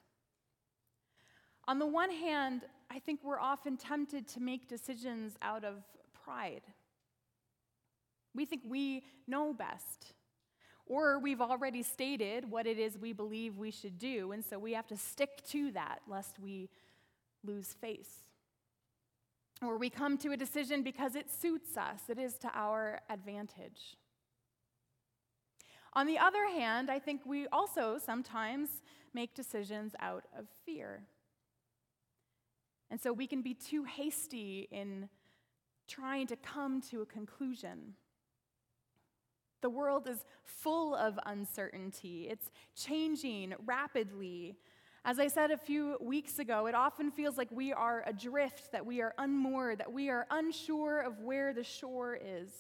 On 1.68 1.80
the 1.80 1.86
one 1.86 2.12
hand, 2.12 2.62
I 2.90 3.00
think 3.00 3.20
we're 3.24 3.40
often 3.40 3.76
tempted 3.76 4.28
to 4.30 4.40
make 4.40 4.70
decisions 4.70 5.34
out 5.42 5.66
of 5.66 5.84
pride. 6.24 6.62
We 8.34 8.46
think 8.46 8.62
we 8.66 9.04
know 9.28 9.54
best. 9.54 10.14
Or 10.86 11.20
we've 11.20 11.42
already 11.42 11.84
stated 11.84 12.50
what 12.50 12.66
it 12.66 12.80
is 12.80 12.98
we 12.98 13.12
believe 13.12 13.58
we 13.58 13.72
should 13.72 13.98
do, 13.98 14.32
and 14.32 14.44
so 14.46 14.58
we 14.58 14.72
have 14.74 14.88
to 14.88 14.96
stick 14.96 15.46
to 15.50 15.72
that 15.72 16.00
lest 16.08 16.40
we 16.40 16.70
lose 17.44 17.74
face. 17.74 18.24
Or 19.62 19.78
we 19.78 19.90
come 19.90 20.18
to 20.20 20.32
a 20.32 20.38
decision 20.38 20.84
because 20.84 21.16
it 21.16 21.30
suits 21.30 21.76
us, 21.76 22.02
it 22.08 22.18
is 22.18 22.38
to 22.40 22.52
our 22.54 23.02
advantage. 23.10 23.98
On 25.94 26.08
the 26.08 26.20
other 26.20 26.48
hand, 26.48 26.90
I 26.90 27.00
think 27.00 27.22
we 27.26 27.48
also 27.48 27.98
sometimes 27.98 28.70
make 29.14 29.34
decisions 29.34 29.94
out 30.00 30.26
of 30.38 30.46
fear. 30.66 31.02
And 32.90 33.00
so 33.02 33.12
we 33.12 33.28
can 33.28 33.42
be 33.42 33.54
too 33.54 33.84
hasty 33.84 34.68
in 34.72 35.10
trying 35.88 36.28
to 36.28 36.36
come 36.36 36.82
to 36.82 37.02
a 37.02 37.06
conclusion. 37.06 37.94
The 39.62 39.70
world 39.70 40.08
is 40.08 40.24
full 40.44 40.96
of 40.96 41.20
uncertainty, 41.26 42.28
it's 42.30 42.52
changing 42.76 43.56
rapidly. 43.66 44.56
As 45.04 45.20
I 45.20 45.28
said 45.28 45.52
a 45.52 45.58
few 45.58 45.98
weeks 46.02 46.38
ago, 46.38 46.68
it 46.68 46.76
often 46.76 47.12
feels 47.12 47.38
like 47.38 47.50
we 47.50 47.72
are 47.72 48.04
adrift, 48.06 48.74
that 48.74 48.86
we 48.86 49.02
are 49.02 49.14
unmoored, 49.18 49.80
that 49.80 49.92
we 49.92 50.10
are 50.10 50.28
unsure 50.30 51.00
of 51.00 51.22
where 51.22 51.54
the 51.54 51.64
shore 51.64 52.20
is. 52.22 52.52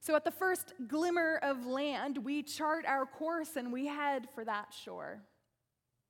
So, 0.00 0.16
at 0.16 0.24
the 0.24 0.30
first 0.30 0.74
glimmer 0.86 1.38
of 1.42 1.66
land, 1.66 2.18
we 2.18 2.42
chart 2.42 2.84
our 2.86 3.06
course 3.06 3.56
and 3.56 3.72
we 3.72 3.86
head 3.86 4.28
for 4.34 4.44
that 4.44 4.72
shore. 4.72 5.22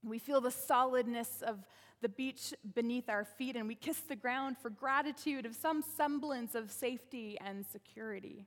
We 0.03 0.19
feel 0.19 0.41
the 0.41 0.51
solidness 0.51 1.43
of 1.43 1.67
the 2.01 2.09
beach 2.09 2.55
beneath 2.75 3.09
our 3.09 3.25
feet 3.25 3.57
and 3.57 3.67
we 3.67 3.75
kiss 3.75 4.01
the 4.01 4.17
ground 4.17 4.57
for 4.61 4.71
gratitude 4.71 5.45
of 5.47 5.55
some 5.55 5.83
semblance 5.83 6.55
of 6.55 6.71
safety 6.71 7.37
and 7.45 7.67
security. 7.67 8.47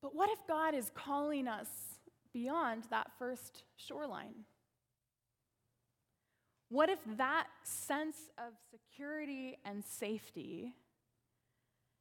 But 0.00 0.14
what 0.14 0.30
if 0.30 0.38
God 0.46 0.74
is 0.74 0.90
calling 0.94 1.48
us 1.48 1.68
beyond 2.32 2.84
that 2.90 3.10
first 3.18 3.64
shoreline? 3.76 4.44
What 6.68 6.88
if 6.88 6.98
that 7.16 7.46
sense 7.62 8.16
of 8.36 8.54
security 8.70 9.58
and 9.64 9.84
safety 9.84 10.74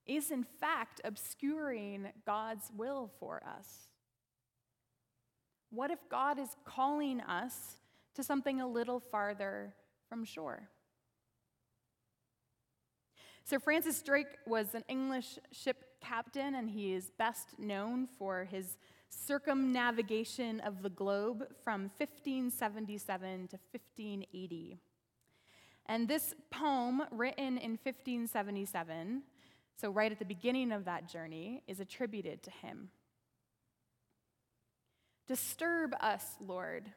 is 0.06 0.32
in 0.32 0.44
fact 0.44 1.00
obscuring 1.04 2.08
God's 2.26 2.72
will 2.76 3.12
for 3.20 3.42
us? 3.46 3.88
What 5.70 5.92
if 5.92 6.00
God 6.10 6.40
is 6.40 6.50
calling 6.66 7.22
us 7.22 7.78
to 8.16 8.24
something 8.24 8.62
a 8.62 8.68
little 8.68 9.00
farther 9.00 9.74
from 10.08 10.24
shore. 10.24 10.70
Sir 13.46 13.60
Francis 13.60 14.02
Drake 14.02 14.38
was 14.48 14.74
an 14.74 14.86
English 14.88 15.38
ship 15.52 15.84
captain, 16.02 16.56
and 16.56 16.70
he 16.70 16.94
is 16.94 17.12
best 17.18 17.60
known 17.60 18.08
for 18.08 18.46
his 18.46 18.78
circumnavigation 19.10 20.60
of 20.62 20.82
the 20.82 20.90
globe 20.90 21.46
from 21.64 21.92
1577 21.98 23.50
to 23.50 23.58
1580. 23.72 24.80
And 25.88 26.08
this 26.08 26.34
poem, 26.52 27.04
written 27.12 27.58
in 27.58 27.72
1577, 27.72 29.24
so 29.76 29.90
right 29.90 30.12
at 30.12 30.20
the 30.20 30.26
beginning 30.26 30.72
of 30.72 30.86
that 30.86 31.10
journey, 31.10 31.64
is 31.68 31.80
attributed 31.80 32.44
to 32.44 32.52
him. 32.52 32.90
Disturb 35.28 35.96
us, 36.00 36.24
Lord, 36.40 36.92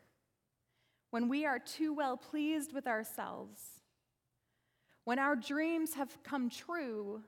when 1.11 1.29
we 1.29 1.47
are 1.47 1.59
too 1.59 1.93
well 1.93 2.17
pleased 2.17 2.73
with 2.73 2.87
ourselves, 2.87 3.61
when 5.05 5.19
our 5.19 5.37
dreams 5.37 5.95
have 5.95 6.23
come 6.23 6.51
true 6.51 7.23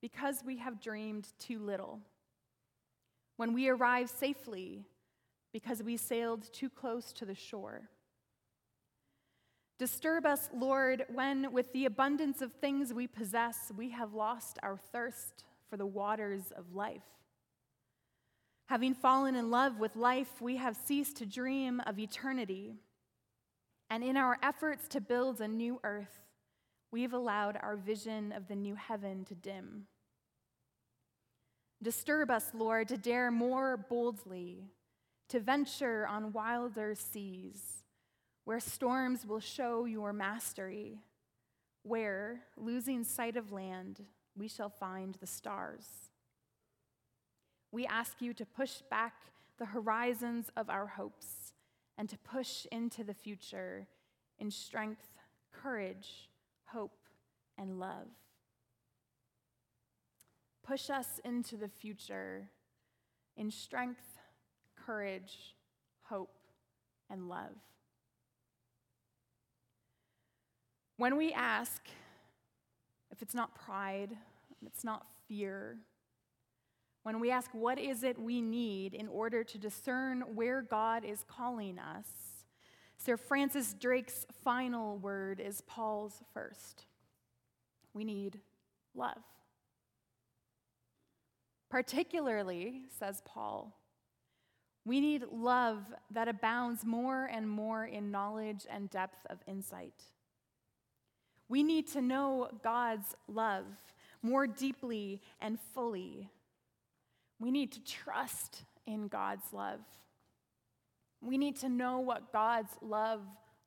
because 0.00 0.42
we 0.44 0.56
have 0.58 0.80
dreamed 0.80 1.28
too 1.38 1.58
little, 1.58 2.00
when 3.36 3.52
we 3.52 3.68
arrive 3.68 4.10
safely 4.10 4.84
because 5.52 5.82
we 5.82 5.96
sailed 5.96 6.52
too 6.52 6.70
close 6.70 7.12
to 7.12 7.24
the 7.24 7.34
shore. 7.34 7.88
Disturb 9.78 10.26
us, 10.26 10.50
Lord, 10.54 11.06
when 11.12 11.52
with 11.52 11.72
the 11.72 11.86
abundance 11.86 12.42
of 12.42 12.52
things 12.52 12.92
we 12.92 13.06
possess, 13.06 13.72
we 13.76 13.90
have 13.90 14.12
lost 14.12 14.58
our 14.62 14.76
thirst 14.76 15.44
for 15.70 15.78
the 15.78 15.86
waters 15.86 16.52
of 16.54 16.74
life. 16.74 17.00
Having 18.66 18.94
fallen 18.94 19.34
in 19.34 19.50
love 19.50 19.78
with 19.78 19.96
life, 19.96 20.40
we 20.40 20.56
have 20.56 20.76
ceased 20.76 21.16
to 21.16 21.26
dream 21.26 21.80
of 21.86 21.98
eternity. 21.98 22.74
And 23.90 24.04
in 24.04 24.16
our 24.16 24.38
efforts 24.40 24.86
to 24.88 25.00
build 25.00 25.40
a 25.40 25.48
new 25.48 25.80
earth, 25.82 26.20
we've 26.92 27.12
allowed 27.12 27.58
our 27.60 27.76
vision 27.76 28.30
of 28.30 28.46
the 28.46 28.54
new 28.54 28.76
heaven 28.76 29.24
to 29.24 29.34
dim. 29.34 29.88
Disturb 31.82 32.30
us, 32.30 32.52
Lord, 32.54 32.86
to 32.88 32.96
dare 32.96 33.32
more 33.32 33.76
boldly, 33.76 34.68
to 35.28 35.40
venture 35.40 36.06
on 36.06 36.32
wilder 36.32 36.94
seas, 36.94 37.82
where 38.44 38.60
storms 38.60 39.26
will 39.26 39.40
show 39.40 39.86
your 39.86 40.12
mastery, 40.12 41.00
where, 41.82 42.42
losing 42.56 43.02
sight 43.02 43.36
of 43.36 43.50
land, 43.50 44.02
we 44.36 44.46
shall 44.46 44.68
find 44.68 45.16
the 45.16 45.26
stars. 45.26 45.86
We 47.72 47.86
ask 47.86 48.20
you 48.20 48.34
to 48.34 48.46
push 48.46 48.82
back 48.88 49.14
the 49.58 49.66
horizons 49.66 50.50
of 50.56 50.70
our 50.70 50.86
hopes 50.86 51.39
and 52.00 52.08
to 52.08 52.16
push 52.16 52.64
into 52.72 53.04
the 53.04 53.12
future 53.12 53.86
in 54.38 54.50
strength, 54.50 55.06
courage, 55.52 56.30
hope, 56.64 56.96
and 57.58 57.78
love. 57.78 58.08
Push 60.66 60.88
us 60.88 61.20
into 61.26 61.58
the 61.58 61.68
future 61.68 62.48
in 63.36 63.50
strength, 63.50 64.18
courage, 64.86 65.54
hope, 66.04 66.38
and 67.10 67.28
love. 67.28 67.52
When 70.96 71.18
we 71.18 71.34
ask, 71.34 71.82
if 73.10 73.20
it's 73.20 73.34
not 73.34 73.54
pride, 73.54 74.16
it's 74.64 74.84
not 74.84 75.04
fear, 75.28 75.76
when 77.02 77.20
we 77.20 77.30
ask, 77.30 77.50
what 77.52 77.78
is 77.78 78.02
it 78.02 78.18
we 78.18 78.40
need 78.40 78.94
in 78.94 79.08
order 79.08 79.42
to 79.42 79.58
discern 79.58 80.22
where 80.34 80.60
God 80.60 81.04
is 81.04 81.24
calling 81.26 81.78
us, 81.78 82.06
Sir 82.98 83.16
Francis 83.16 83.74
Drake's 83.74 84.26
final 84.44 84.98
word 84.98 85.40
is 85.40 85.62
Paul's 85.62 86.22
first. 86.34 86.84
We 87.94 88.04
need 88.04 88.40
love. 88.94 89.22
Particularly, 91.70 92.82
says 92.98 93.22
Paul, 93.24 93.76
we 94.84 95.00
need 95.00 95.24
love 95.32 95.94
that 96.10 96.28
abounds 96.28 96.84
more 96.84 97.26
and 97.26 97.48
more 97.48 97.84
in 97.86 98.10
knowledge 98.10 98.66
and 98.70 98.90
depth 98.90 99.26
of 99.30 99.38
insight. 99.46 100.02
We 101.48 101.62
need 101.62 101.86
to 101.88 102.02
know 102.02 102.48
God's 102.62 103.14
love 103.28 103.64
more 104.22 104.46
deeply 104.46 105.20
and 105.40 105.58
fully. 105.74 106.28
We 107.40 107.50
need 107.50 107.72
to 107.72 107.80
trust 107.82 108.64
in 108.86 109.08
God's 109.08 109.52
love. 109.52 109.80
We 111.22 111.38
need 111.38 111.56
to 111.56 111.68
know 111.68 111.98
what 112.00 112.32
God's 112.32 112.72
love 112.82 113.22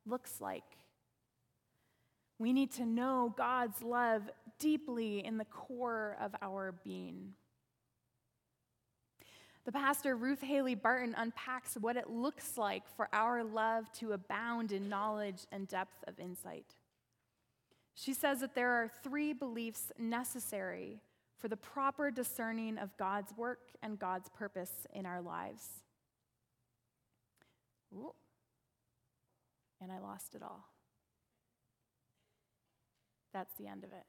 looks 0.06 0.40
like. 0.40 0.64
We 2.38 2.52
need 2.52 2.72
to 2.72 2.86
know 2.86 3.34
God's 3.36 3.82
love 3.82 4.22
deeply 4.58 5.24
in 5.24 5.38
the 5.38 5.44
core 5.44 6.16
of 6.20 6.34
our 6.40 6.72
being. 6.84 7.34
The 9.64 9.72
pastor, 9.72 10.14
Ruth 10.14 10.42
Haley 10.42 10.74
Barton, 10.74 11.14
unpacks 11.16 11.76
what 11.80 11.96
it 11.96 12.10
looks 12.10 12.58
like 12.58 12.82
for 12.96 13.08
our 13.12 13.42
love 13.42 13.90
to 13.94 14.12
abound 14.12 14.72
in 14.72 14.88
knowledge 14.88 15.46
and 15.50 15.66
depth 15.66 16.04
of 16.06 16.20
insight. 16.20 16.66
She 17.94 18.12
says 18.12 18.40
that 18.40 18.54
there 18.54 18.72
are 18.72 18.90
three 19.02 19.32
beliefs 19.32 19.90
necessary 19.98 21.00
for 21.44 21.48
the 21.48 21.56
proper 21.58 22.10
discerning 22.10 22.78
of 22.78 22.96
God's 22.96 23.36
work 23.36 23.68
and 23.82 23.98
God's 23.98 24.30
purpose 24.30 24.86
in 24.94 25.04
our 25.04 25.20
lives. 25.20 25.62
Ooh. 27.94 28.14
And 29.78 29.92
I 29.92 29.98
lost 29.98 30.34
it 30.34 30.42
all. 30.42 30.64
That's 33.34 33.52
the 33.58 33.66
end 33.66 33.84
of 33.84 33.92
it. 33.92 34.06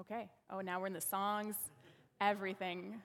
Okay. 0.00 0.28
Oh, 0.50 0.60
now 0.62 0.80
we're 0.80 0.88
in 0.88 0.94
the 0.94 1.00
songs, 1.00 1.54
everything. 2.20 2.96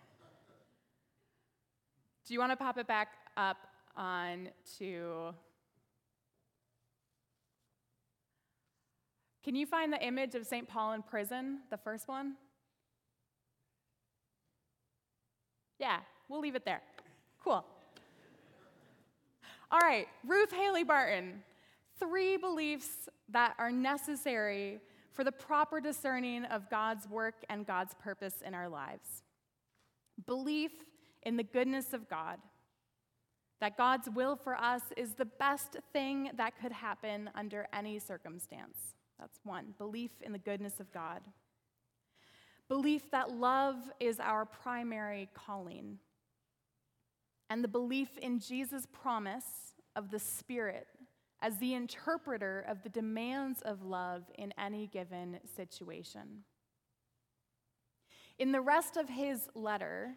Do 2.25 2.33
you 2.33 2.39
want 2.39 2.53
to 2.53 2.55
pop 2.55 2.79
it 2.79 2.87
back 2.87 3.09
up 3.37 3.67
on 3.95 4.49
to. 4.79 5.35
Can 9.43 9.55
you 9.55 9.65
find 9.65 9.91
the 9.91 10.05
image 10.05 10.35
of 10.35 10.45
St. 10.45 10.67
Paul 10.67 10.93
in 10.93 11.01
prison, 11.01 11.59
the 11.69 11.77
first 11.77 12.07
one? 12.07 12.35
Yeah, 15.79 15.99
we'll 16.29 16.41
leave 16.41 16.55
it 16.55 16.63
there. 16.63 16.81
Cool. 17.43 17.65
All 19.71 19.79
right, 19.79 20.07
Ruth 20.27 20.51
Haley 20.51 20.83
Barton. 20.83 21.41
Three 21.99 22.37
beliefs 22.37 23.09
that 23.29 23.55
are 23.57 23.71
necessary 23.71 24.79
for 25.11 25.23
the 25.23 25.31
proper 25.31 25.81
discerning 25.81 26.45
of 26.45 26.69
God's 26.69 27.07
work 27.09 27.35
and 27.49 27.65
God's 27.65 27.95
purpose 27.95 28.35
in 28.45 28.53
our 28.53 28.69
lives. 28.69 29.23
Belief 30.25 30.71
in 31.23 31.37
the 31.37 31.43
goodness 31.43 31.93
of 31.93 32.09
God, 32.09 32.37
that 33.59 33.77
God's 33.77 34.09
will 34.09 34.35
for 34.35 34.55
us 34.55 34.81
is 34.97 35.13
the 35.13 35.25
best 35.25 35.77
thing 35.93 36.31
that 36.37 36.59
could 36.59 36.71
happen 36.71 37.29
under 37.35 37.67
any 37.73 37.99
circumstance. 37.99 38.95
That's 39.21 39.39
one. 39.43 39.75
Belief 39.77 40.11
in 40.21 40.33
the 40.33 40.39
goodness 40.39 40.81
of 40.81 40.91
God. 40.91 41.21
Belief 42.67 43.09
that 43.11 43.31
love 43.31 43.77
is 43.99 44.19
our 44.19 44.45
primary 44.45 45.29
calling. 45.33 45.99
And 47.49 47.63
the 47.63 47.67
belief 47.69 48.17
in 48.17 48.39
Jesus' 48.39 48.87
promise 48.91 49.75
of 49.95 50.09
the 50.09 50.19
Spirit 50.19 50.87
as 51.41 51.57
the 51.57 51.73
interpreter 51.73 52.65
of 52.67 52.81
the 52.83 52.89
demands 52.89 53.61
of 53.61 53.83
love 53.83 54.23
in 54.37 54.53
any 54.57 54.87
given 54.87 55.39
situation. 55.55 56.43
In 58.39 58.51
the 58.51 58.61
rest 58.61 58.97
of 58.97 59.09
his 59.09 59.49
letter, 59.53 60.15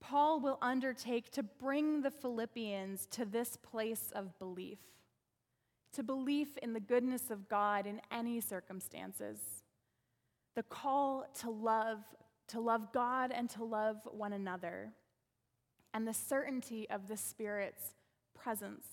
Paul 0.00 0.40
will 0.40 0.58
undertake 0.60 1.30
to 1.32 1.42
bring 1.42 2.02
the 2.02 2.10
Philippians 2.10 3.06
to 3.12 3.24
this 3.24 3.56
place 3.56 4.12
of 4.14 4.38
belief, 4.38 4.78
to 5.96 6.02
belief 6.02 6.58
in 6.58 6.74
the 6.74 6.80
goodness 6.80 7.30
of 7.30 7.48
God 7.48 7.86
in 7.86 8.02
any 8.12 8.38
circumstances, 8.38 9.38
the 10.54 10.62
call 10.62 11.24
to 11.40 11.48
love, 11.48 12.00
to 12.48 12.60
love 12.60 12.92
God 12.92 13.32
and 13.34 13.48
to 13.50 13.64
love 13.64 13.96
one 14.04 14.34
another, 14.34 14.92
and 15.94 16.06
the 16.06 16.12
certainty 16.12 16.86
of 16.90 17.08
the 17.08 17.16
Spirit's 17.16 17.94
presence. 18.34 18.86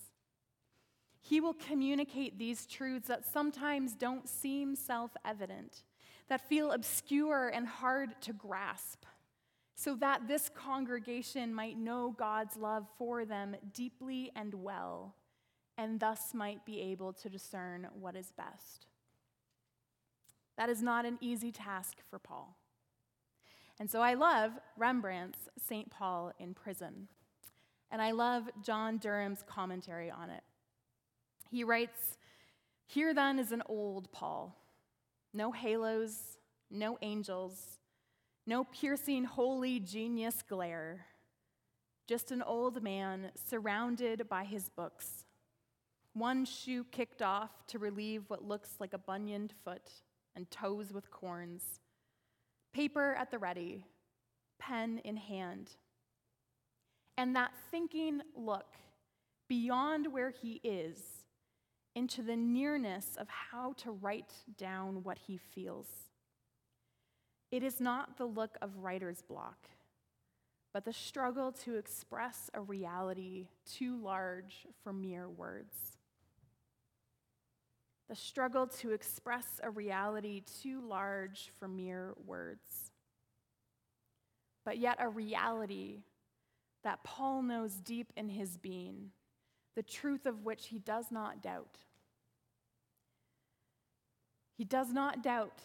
He 1.19 1.41
will 1.41 1.53
communicate 1.53 2.39
these 2.39 2.65
truths 2.65 3.09
that 3.09 3.25
sometimes 3.25 3.95
don't 3.95 4.29
seem 4.29 4.73
self 4.73 5.11
evident, 5.25 5.83
that 6.29 6.47
feel 6.47 6.71
obscure 6.71 7.49
and 7.49 7.67
hard 7.67 8.21
to 8.21 8.31
grasp, 8.31 9.03
so 9.75 9.95
that 9.95 10.29
this 10.29 10.49
congregation 10.55 11.53
might 11.53 11.77
know 11.77 12.15
God's 12.17 12.55
love 12.55 12.87
for 12.97 13.25
them 13.25 13.57
deeply 13.73 14.31
and 14.37 14.53
well, 14.53 15.15
and 15.77 15.99
thus 15.99 16.33
might 16.33 16.65
be 16.65 16.81
able 16.81 17.13
to 17.13 17.29
discern 17.29 17.87
what 17.99 18.15
is 18.15 18.31
best. 18.31 18.87
That 20.57 20.69
is 20.69 20.81
not 20.81 21.05
an 21.05 21.17
easy 21.19 21.51
task 21.51 21.97
for 22.09 22.19
Paul. 22.19 22.57
And 23.79 23.89
so 23.89 24.01
I 24.01 24.13
love 24.13 24.51
Rembrandt's 24.77 25.49
St. 25.57 25.89
Paul 25.89 26.31
in 26.39 26.53
Prison. 26.53 27.07
And 27.89 28.01
I 28.01 28.11
love 28.11 28.49
John 28.63 28.97
Durham's 28.97 29.43
commentary 29.47 30.11
on 30.11 30.29
it. 30.29 30.43
He 31.49 31.63
writes 31.63 32.17
Here 32.85 33.13
then 33.13 33.39
is 33.39 33.51
an 33.51 33.63
old 33.65 34.11
Paul. 34.11 34.55
No 35.33 35.51
halos, 35.51 36.37
no 36.69 36.97
angels, 37.01 37.79
No 38.45 38.65
piercing, 38.65 39.23
holy 39.23 39.79
genius 39.79 40.41
glare. 40.41 41.05
Just 42.07 42.31
an 42.31 42.41
old 42.41 42.83
man 42.83 43.31
surrounded 43.49 44.27
by 44.27 44.43
his 44.43 44.67
books. 44.67 45.25
One 46.13 46.45
shoe 46.45 46.85
kicked 46.91 47.21
off 47.21 47.65
to 47.67 47.79
relieve 47.79 48.25
what 48.27 48.47
looks 48.47 48.75
like 48.79 48.93
a 48.93 48.99
bunioned 48.99 49.53
foot 49.63 49.89
and 50.35 50.49
toes 50.51 50.93
with 50.93 51.09
corns. 51.09 51.79
Paper 52.73 53.15
at 53.15 53.31
the 53.31 53.39
ready, 53.39 53.85
pen 54.59 54.99
in 55.03 55.17
hand. 55.17 55.71
And 57.17 57.35
that 57.35 57.51
thinking 57.71 58.21
look 58.35 58.75
beyond 59.47 60.11
where 60.11 60.29
he 60.29 60.61
is 60.63 60.97
into 61.95 62.21
the 62.21 62.35
nearness 62.35 63.15
of 63.17 63.27
how 63.29 63.73
to 63.77 63.91
write 63.91 64.33
down 64.57 65.03
what 65.03 65.17
he 65.27 65.37
feels. 65.37 65.87
It 67.51 67.61
is 67.61 67.79
not 67.79 68.17
the 68.17 68.25
look 68.25 68.57
of 68.61 68.77
writer's 68.77 69.21
block, 69.21 69.67
but 70.73 70.85
the 70.85 70.93
struggle 70.93 71.51
to 71.51 71.75
express 71.75 72.49
a 72.55 72.61
reality 72.61 73.47
too 73.71 73.95
large 73.97 74.65
for 74.83 74.91
mere 74.91 75.29
words. 75.29 75.97
The 78.09 78.15
struggle 78.15 78.67
to 78.67 78.91
express 78.91 79.59
a 79.63 79.69
reality 79.69 80.43
too 80.61 80.81
large 80.81 81.51
for 81.57 81.67
mere 81.67 82.13
words. 82.25 82.91
But 84.65 84.77
yet, 84.77 84.97
a 84.99 85.09
reality 85.09 86.03
that 86.83 87.03
Paul 87.03 87.41
knows 87.41 87.75
deep 87.75 88.11
in 88.15 88.29
his 88.29 88.57
being 88.57 89.11
the 89.75 89.83
truth 89.83 90.25
of 90.25 90.43
which 90.43 90.67
he 90.67 90.79
does 90.79 91.11
not 91.11 91.41
doubt. 91.41 91.77
He 94.55 94.63
does 94.63 94.91
not 94.91 95.23
doubt 95.23 95.61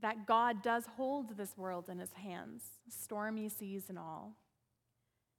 that 0.00 0.26
God 0.26 0.62
does 0.62 0.86
hold 0.96 1.36
this 1.36 1.56
world 1.56 1.88
in 1.88 1.98
his 1.98 2.12
hands, 2.12 2.62
stormy 2.88 3.48
seas 3.48 3.84
and 3.88 3.98
all, 3.98 4.36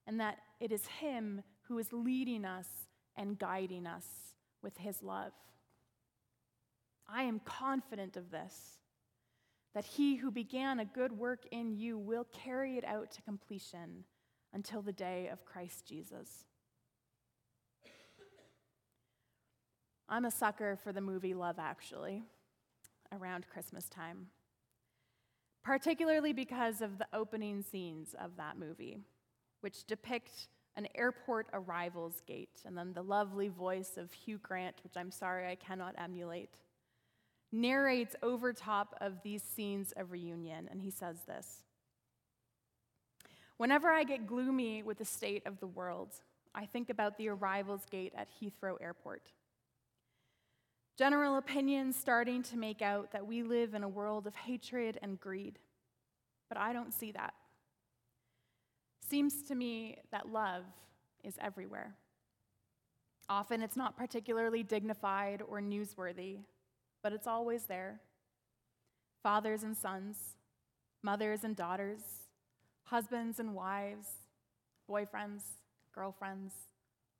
and 0.06 0.20
that 0.20 0.40
it 0.60 0.72
is 0.72 0.86
him 0.88 1.44
who 1.68 1.78
is 1.78 1.94
leading 1.94 2.44
us 2.46 2.68
and 3.16 3.40
guiding 3.40 3.88
us 3.88 4.06
with 4.62 4.78
his 4.78 5.02
love. 5.02 5.32
I 7.08 7.24
am 7.24 7.40
confident 7.40 8.18
of 8.18 8.32
this, 8.32 8.80
that 9.74 9.86
he 9.86 10.16
who 10.16 10.32
began 10.32 10.80
a 10.80 10.86
good 10.86 11.12
work 11.12 11.46
in 11.52 11.72
you 11.72 11.98
will 11.98 12.26
carry 12.32 12.78
it 12.78 12.86
out 12.86 13.12
to 13.12 13.22
completion 13.22 14.06
until 14.54 14.82
the 14.82 14.94
day 14.94 15.28
of 15.28 15.46
Christ 15.46 15.86
Jesus. 15.86 16.46
I'm 20.08 20.26
a 20.26 20.32
sucker 20.32 20.78
for 20.84 20.94
the 20.94 21.02
movie 21.02 21.34
Love 21.34 21.58
Actually 21.60 22.24
around 23.12 23.48
Christmas 23.52 23.90
time, 23.90 24.28
particularly 25.64 26.32
because 26.32 26.82
of 26.82 26.98
the 26.98 27.08
opening 27.12 27.62
scenes 27.62 28.16
of 28.20 28.38
that 28.38 28.58
movie, 28.58 29.00
which 29.62 29.86
depict 29.86 30.48
an 30.76 30.88
airport 30.96 31.48
arrivals 31.54 32.22
gate 32.28 32.62
and 32.66 32.78
then 32.78 32.94
the 32.94 33.02
lovely 33.02 33.48
voice 33.48 33.98
of 33.98 34.12
Hugh 34.14 34.38
Grant, 34.38 34.76
which 34.84 34.96
I'm 34.96 35.12
sorry 35.12 35.48
I 35.50 35.56
cannot 35.56 35.96
emulate, 35.98 36.52
narrates 37.56 38.16
over 38.22 38.54
top 38.54 38.96
of 39.02 39.22
these 39.24 39.42
scenes 39.42 39.94
of 39.98 40.12
reunion, 40.12 40.68
and 40.70 40.82
he 40.82 40.90
says 40.90 41.18
this 41.28 41.64
Whenever 43.58 43.90
I 43.90 44.04
get 44.04 44.28
gloomy 44.28 44.84
with 44.84 44.98
the 44.98 45.06
state 45.06 45.46
of 45.46 45.60
the 45.60 45.68
world, 45.68 46.14
I 46.54 46.66
think 46.66 46.90
about 46.90 47.18
the 47.18 47.30
arrivals 47.30 47.86
gate 47.90 48.14
at 48.16 48.28
Heathrow 48.42 48.76
Airport. 48.82 49.32
General 50.98 51.38
opinion 51.38 51.92
starting 51.92 52.42
to 52.44 52.58
make 52.58 52.82
out 52.82 53.12
that 53.12 53.28
we 53.28 53.44
live 53.44 53.74
in 53.74 53.84
a 53.84 53.90
world 53.90 54.28
of 54.28 54.36
hatred 54.36 54.98
and 55.02 55.20
greed. 55.20 55.60
But 56.48 56.58
I 56.58 56.72
don't 56.72 56.94
see 56.94 57.12
that. 57.12 57.34
Seems 59.10 59.44
to 59.44 59.56
me 59.56 59.98
that 60.12 60.32
love 60.32 60.64
is 61.24 61.38
everywhere. 61.42 61.96
Often 63.28 63.62
it's 63.62 63.76
not 63.76 63.98
particularly 63.98 64.64
dignified 64.64 65.42
or 65.48 65.60
newsworthy, 65.60 66.40
but 67.06 67.14
it's 67.14 67.28
always 67.28 67.66
there. 67.66 68.00
Fathers 69.22 69.62
and 69.62 69.78
sons, 69.78 70.18
mothers 71.04 71.44
and 71.44 71.56
daughters, 71.56 72.00
husbands 72.86 73.40
and 73.40 73.54
wives, 73.54 74.08
boyfriends, 74.90 75.44
girlfriends, 75.94 76.56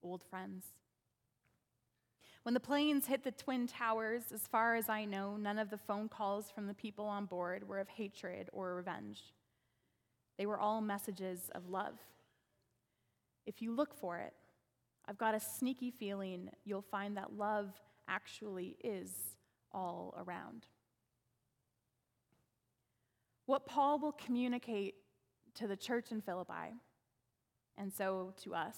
old 0.02 0.24
friends. 0.24 0.66
When 2.42 2.56
the 2.56 2.60
planes 2.60 3.06
hit 3.06 3.24
the 3.24 3.30
Twin 3.30 3.68
Towers, 3.68 4.24
as 4.34 4.48
far 4.48 4.74
as 4.74 4.90
I 4.90 5.06
know, 5.06 5.38
none 5.38 5.60
of 5.60 5.70
the 5.70 5.78
phone 5.78 6.10
calls 6.10 6.50
from 6.50 6.66
the 6.66 6.74
people 6.74 7.06
on 7.06 7.28
board 7.28 7.68
were 7.68 7.80
of 7.80 7.88
hatred 7.88 8.50
or 8.54 8.74
revenge. 8.74 9.36
They 10.40 10.48
were 10.48 10.58
all 10.58 10.82
messages 10.82 11.52
of 11.54 11.70
love. 11.70 12.00
If 13.46 13.62
you 13.62 13.72
look 13.72 13.94
for 13.94 14.18
it, 14.18 14.34
I've 15.08 15.20
got 15.20 15.36
a 15.36 15.40
sneaky 15.40 15.92
feeling 15.92 16.50
you'll 16.64 16.82
find 16.82 17.16
that 17.18 17.38
love 17.38 17.70
actually 18.08 18.78
is 18.84 19.35
all 19.76 20.16
around. 20.18 20.66
What 23.46 23.68
Paul 23.68 24.00
will 24.00 24.14
communicate 24.14 24.96
to 25.56 25.68
the 25.68 25.76
church 25.76 26.12
in 26.12 26.22
Philippi, 26.22 26.74
and 27.78 27.94
so 27.94 28.34
to 28.44 28.56
us, 28.56 28.78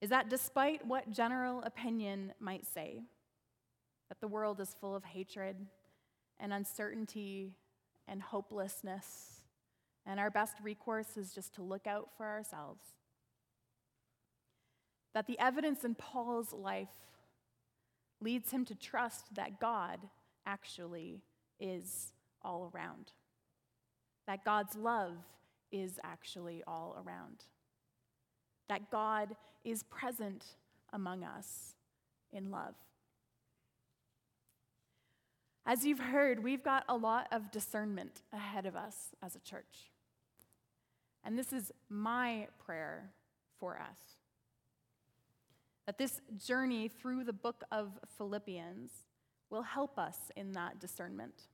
is 0.00 0.10
that 0.10 0.30
despite 0.30 0.86
what 0.86 1.10
general 1.10 1.62
opinion 1.62 2.32
might 2.38 2.64
say, 2.66 3.02
that 4.08 4.20
the 4.20 4.28
world 4.28 4.60
is 4.60 4.76
full 4.80 4.94
of 4.94 5.04
hatred 5.04 5.56
and 6.38 6.52
uncertainty 6.52 7.56
and 8.06 8.22
hopelessness, 8.22 9.40
and 10.06 10.20
our 10.20 10.30
best 10.30 10.56
recourse 10.62 11.16
is 11.16 11.34
just 11.34 11.54
to 11.54 11.62
look 11.62 11.86
out 11.86 12.10
for 12.16 12.26
ourselves. 12.26 12.84
That 15.14 15.26
the 15.26 15.38
evidence 15.40 15.84
in 15.84 15.96
Paul's 15.96 16.52
life 16.52 16.88
leads 18.20 18.50
him 18.50 18.64
to 18.66 18.74
trust 18.74 19.34
that 19.34 19.60
God 19.60 20.00
actually 20.46 21.22
is 21.60 22.12
all 22.42 22.70
around, 22.74 23.12
that 24.26 24.44
God's 24.44 24.76
love 24.76 25.16
is 25.70 25.98
actually 26.02 26.62
all 26.66 26.96
around 27.04 27.44
that 28.68 28.90
God 28.90 29.34
is 29.64 29.82
present 29.84 30.44
among 30.92 31.24
us 31.24 31.74
in 32.32 32.50
love. 32.50 32.74
As 35.66 35.84
you've 35.84 35.98
heard, 35.98 36.42
we've 36.42 36.64
got 36.64 36.84
a 36.88 36.96
lot 36.96 37.28
of 37.30 37.50
discernment 37.50 38.22
ahead 38.32 38.64
of 38.64 38.74
us 38.74 39.14
as 39.22 39.36
a 39.36 39.40
church. 39.40 39.90
And 41.24 41.38
this 41.38 41.52
is 41.52 41.72
my 41.90 42.48
prayer 42.64 43.10
for 43.58 43.78
us 43.78 44.17
that 45.88 45.96
this 45.96 46.20
journey 46.36 46.86
through 46.86 47.24
the 47.24 47.32
book 47.32 47.64
of 47.72 47.98
Philippians 48.18 48.90
will 49.48 49.62
help 49.62 49.98
us 49.98 50.18
in 50.36 50.52
that 50.52 50.78
discernment. 50.78 51.46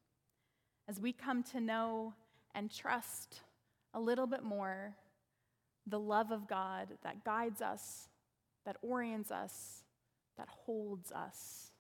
As 0.88 0.98
we 0.98 1.12
come 1.12 1.44
to 1.44 1.60
know 1.60 2.14
and 2.52 2.68
trust 2.68 3.42
a 3.94 4.00
little 4.00 4.26
bit 4.26 4.42
more 4.42 4.96
the 5.86 6.00
love 6.00 6.32
of 6.32 6.48
God 6.48 6.88
that 7.04 7.24
guides 7.24 7.62
us, 7.62 8.08
that 8.66 8.76
orients 8.82 9.30
us, 9.30 9.84
that 10.36 10.48
holds 10.48 11.12
us. 11.12 11.70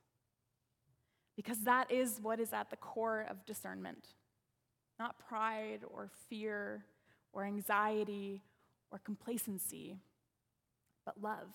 Because 1.34 1.58
that 1.62 1.90
is 1.90 2.20
what 2.22 2.38
is 2.38 2.52
at 2.52 2.70
the 2.70 2.76
core 2.76 3.26
of 3.28 3.44
discernment. 3.44 4.10
Not 5.00 5.18
pride 5.18 5.80
or 5.92 6.08
fear 6.30 6.84
or 7.32 7.42
anxiety 7.44 8.44
or 8.92 9.00
complacency, 9.00 9.98
but 11.04 11.20
love, 11.20 11.48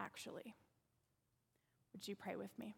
actually. 0.00 0.54
Would 1.92 2.08
you 2.08 2.16
pray 2.16 2.36
with 2.36 2.50
me? 2.58 2.76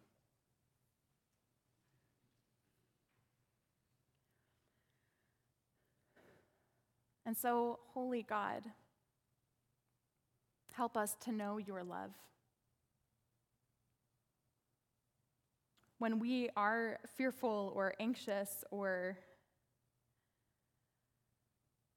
And 7.25 7.37
so, 7.37 7.79
Holy 7.93 8.23
God, 8.23 8.63
help 10.73 10.97
us 10.97 11.15
to 11.21 11.31
know 11.31 11.57
your 11.57 11.83
love. 11.83 12.11
When 15.99 16.19
we 16.19 16.49
are 16.57 16.99
fearful 17.15 17.71
or 17.75 17.93
anxious 17.97 18.65
or 18.71 19.17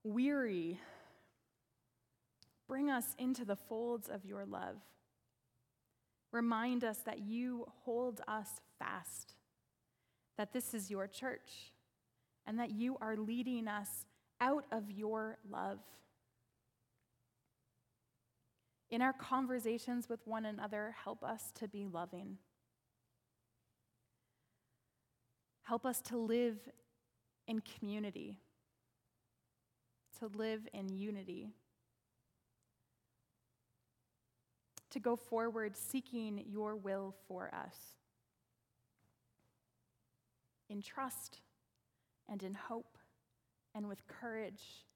weary, 0.04 0.78
bring 2.68 2.88
us 2.88 3.16
into 3.18 3.44
the 3.44 3.56
folds 3.56 4.08
of 4.08 4.24
your 4.24 4.44
love. 4.44 4.76
Remind 6.37 6.85
us 6.85 6.99
that 7.07 7.20
you 7.20 7.64
hold 7.87 8.20
us 8.29 8.61
fast, 8.79 9.37
that 10.37 10.53
this 10.53 10.75
is 10.75 10.90
your 10.90 11.07
church, 11.07 11.72
and 12.46 12.59
that 12.59 12.72
you 12.72 12.99
are 13.01 13.16
leading 13.16 13.66
us 13.66 14.05
out 14.38 14.66
of 14.70 14.90
your 14.90 15.38
love. 15.51 15.79
In 18.90 19.01
our 19.01 19.14
conversations 19.14 20.11
with 20.11 20.20
one 20.27 20.44
another, 20.44 20.94
help 21.03 21.25
us 21.25 21.53
to 21.55 21.68
be 21.68 21.87
loving. 21.87 22.37
Help 25.62 25.87
us 25.87 26.03
to 26.03 26.18
live 26.18 26.59
in 27.49 27.62
community, 27.79 28.37
to 30.18 30.27
live 30.37 30.68
in 30.75 30.90
unity, 30.90 31.55
to 34.96 35.00
go 35.00 35.14
forward 35.14 35.76
seeking 35.76 36.42
your 36.48 36.74
will 36.74 37.14
for 37.28 37.50
us 37.54 37.76
in 40.70 40.80
trust 40.80 41.42
and 42.30 42.42
in 42.42 42.54
hope 42.54 42.96
and 43.74 43.88
with 43.88 44.06
courage 44.06 44.87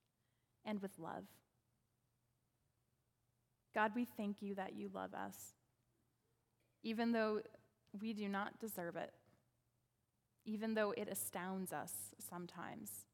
and 0.65 0.81
with 0.81 0.99
love. 0.99 1.25
God, 3.75 3.93
we 3.95 4.07
thank 4.07 4.41
you 4.41 4.55
that 4.55 4.75
you 4.75 4.89
love 4.95 5.13
us, 5.13 5.37
even 6.83 7.13
though 7.13 7.43
we 8.01 8.15
do 8.15 8.27
not 8.27 8.59
deserve 8.59 8.97
it, 8.97 9.13
even 10.47 10.73
though 10.73 10.95
it 10.97 11.09
astounds 11.11 11.75
us 11.75 11.93
sometimes. 12.31 13.05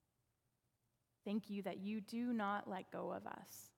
Thank 1.24 1.50
you 1.50 1.62
that 1.62 1.78
you 1.78 2.00
do 2.00 2.32
not 2.32 2.70
let 2.70 2.92
go 2.92 3.10
of 3.10 3.26
us. 3.26 3.75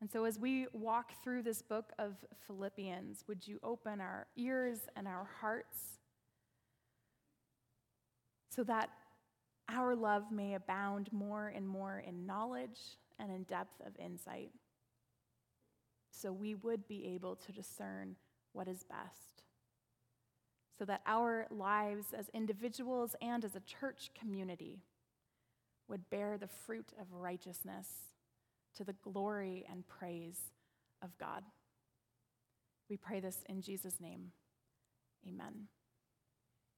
And 0.00 0.10
so, 0.10 0.24
as 0.24 0.38
we 0.38 0.66
walk 0.72 1.12
through 1.22 1.42
this 1.42 1.60
book 1.60 1.92
of 1.98 2.14
Philippians, 2.46 3.24
would 3.28 3.46
you 3.46 3.58
open 3.62 4.00
our 4.00 4.26
ears 4.36 4.80
and 4.96 5.06
our 5.06 5.28
hearts 5.40 5.98
so 8.48 8.64
that 8.64 8.88
our 9.68 9.94
love 9.94 10.32
may 10.32 10.54
abound 10.54 11.12
more 11.12 11.48
and 11.54 11.68
more 11.68 12.02
in 12.06 12.26
knowledge 12.26 12.98
and 13.18 13.30
in 13.30 13.42
depth 13.44 13.80
of 13.86 13.92
insight? 14.02 14.50
so 16.20 16.32
we 16.32 16.54
would 16.54 16.86
be 16.86 17.06
able 17.14 17.36
to 17.36 17.52
discern 17.52 18.16
what 18.52 18.68
is 18.68 18.84
best. 18.84 19.42
So 20.78 20.84
that 20.86 21.02
our 21.06 21.46
lives 21.50 22.06
as 22.16 22.28
individuals 22.32 23.14
and 23.20 23.44
as 23.44 23.54
a 23.54 23.60
church 23.60 24.10
community 24.18 24.82
would 25.88 26.08
bear 26.10 26.38
the 26.38 26.48
fruit 26.48 26.92
of 27.00 27.12
righteousness 27.12 27.88
to 28.76 28.84
the 28.84 28.94
glory 28.94 29.66
and 29.70 29.86
praise 29.86 30.38
of 31.02 31.16
God. 31.18 31.42
We 32.88 32.96
pray 32.96 33.20
this 33.20 33.38
in 33.48 33.62
Jesus' 33.62 34.00
name. 34.00 34.32
Amen. 35.28 35.68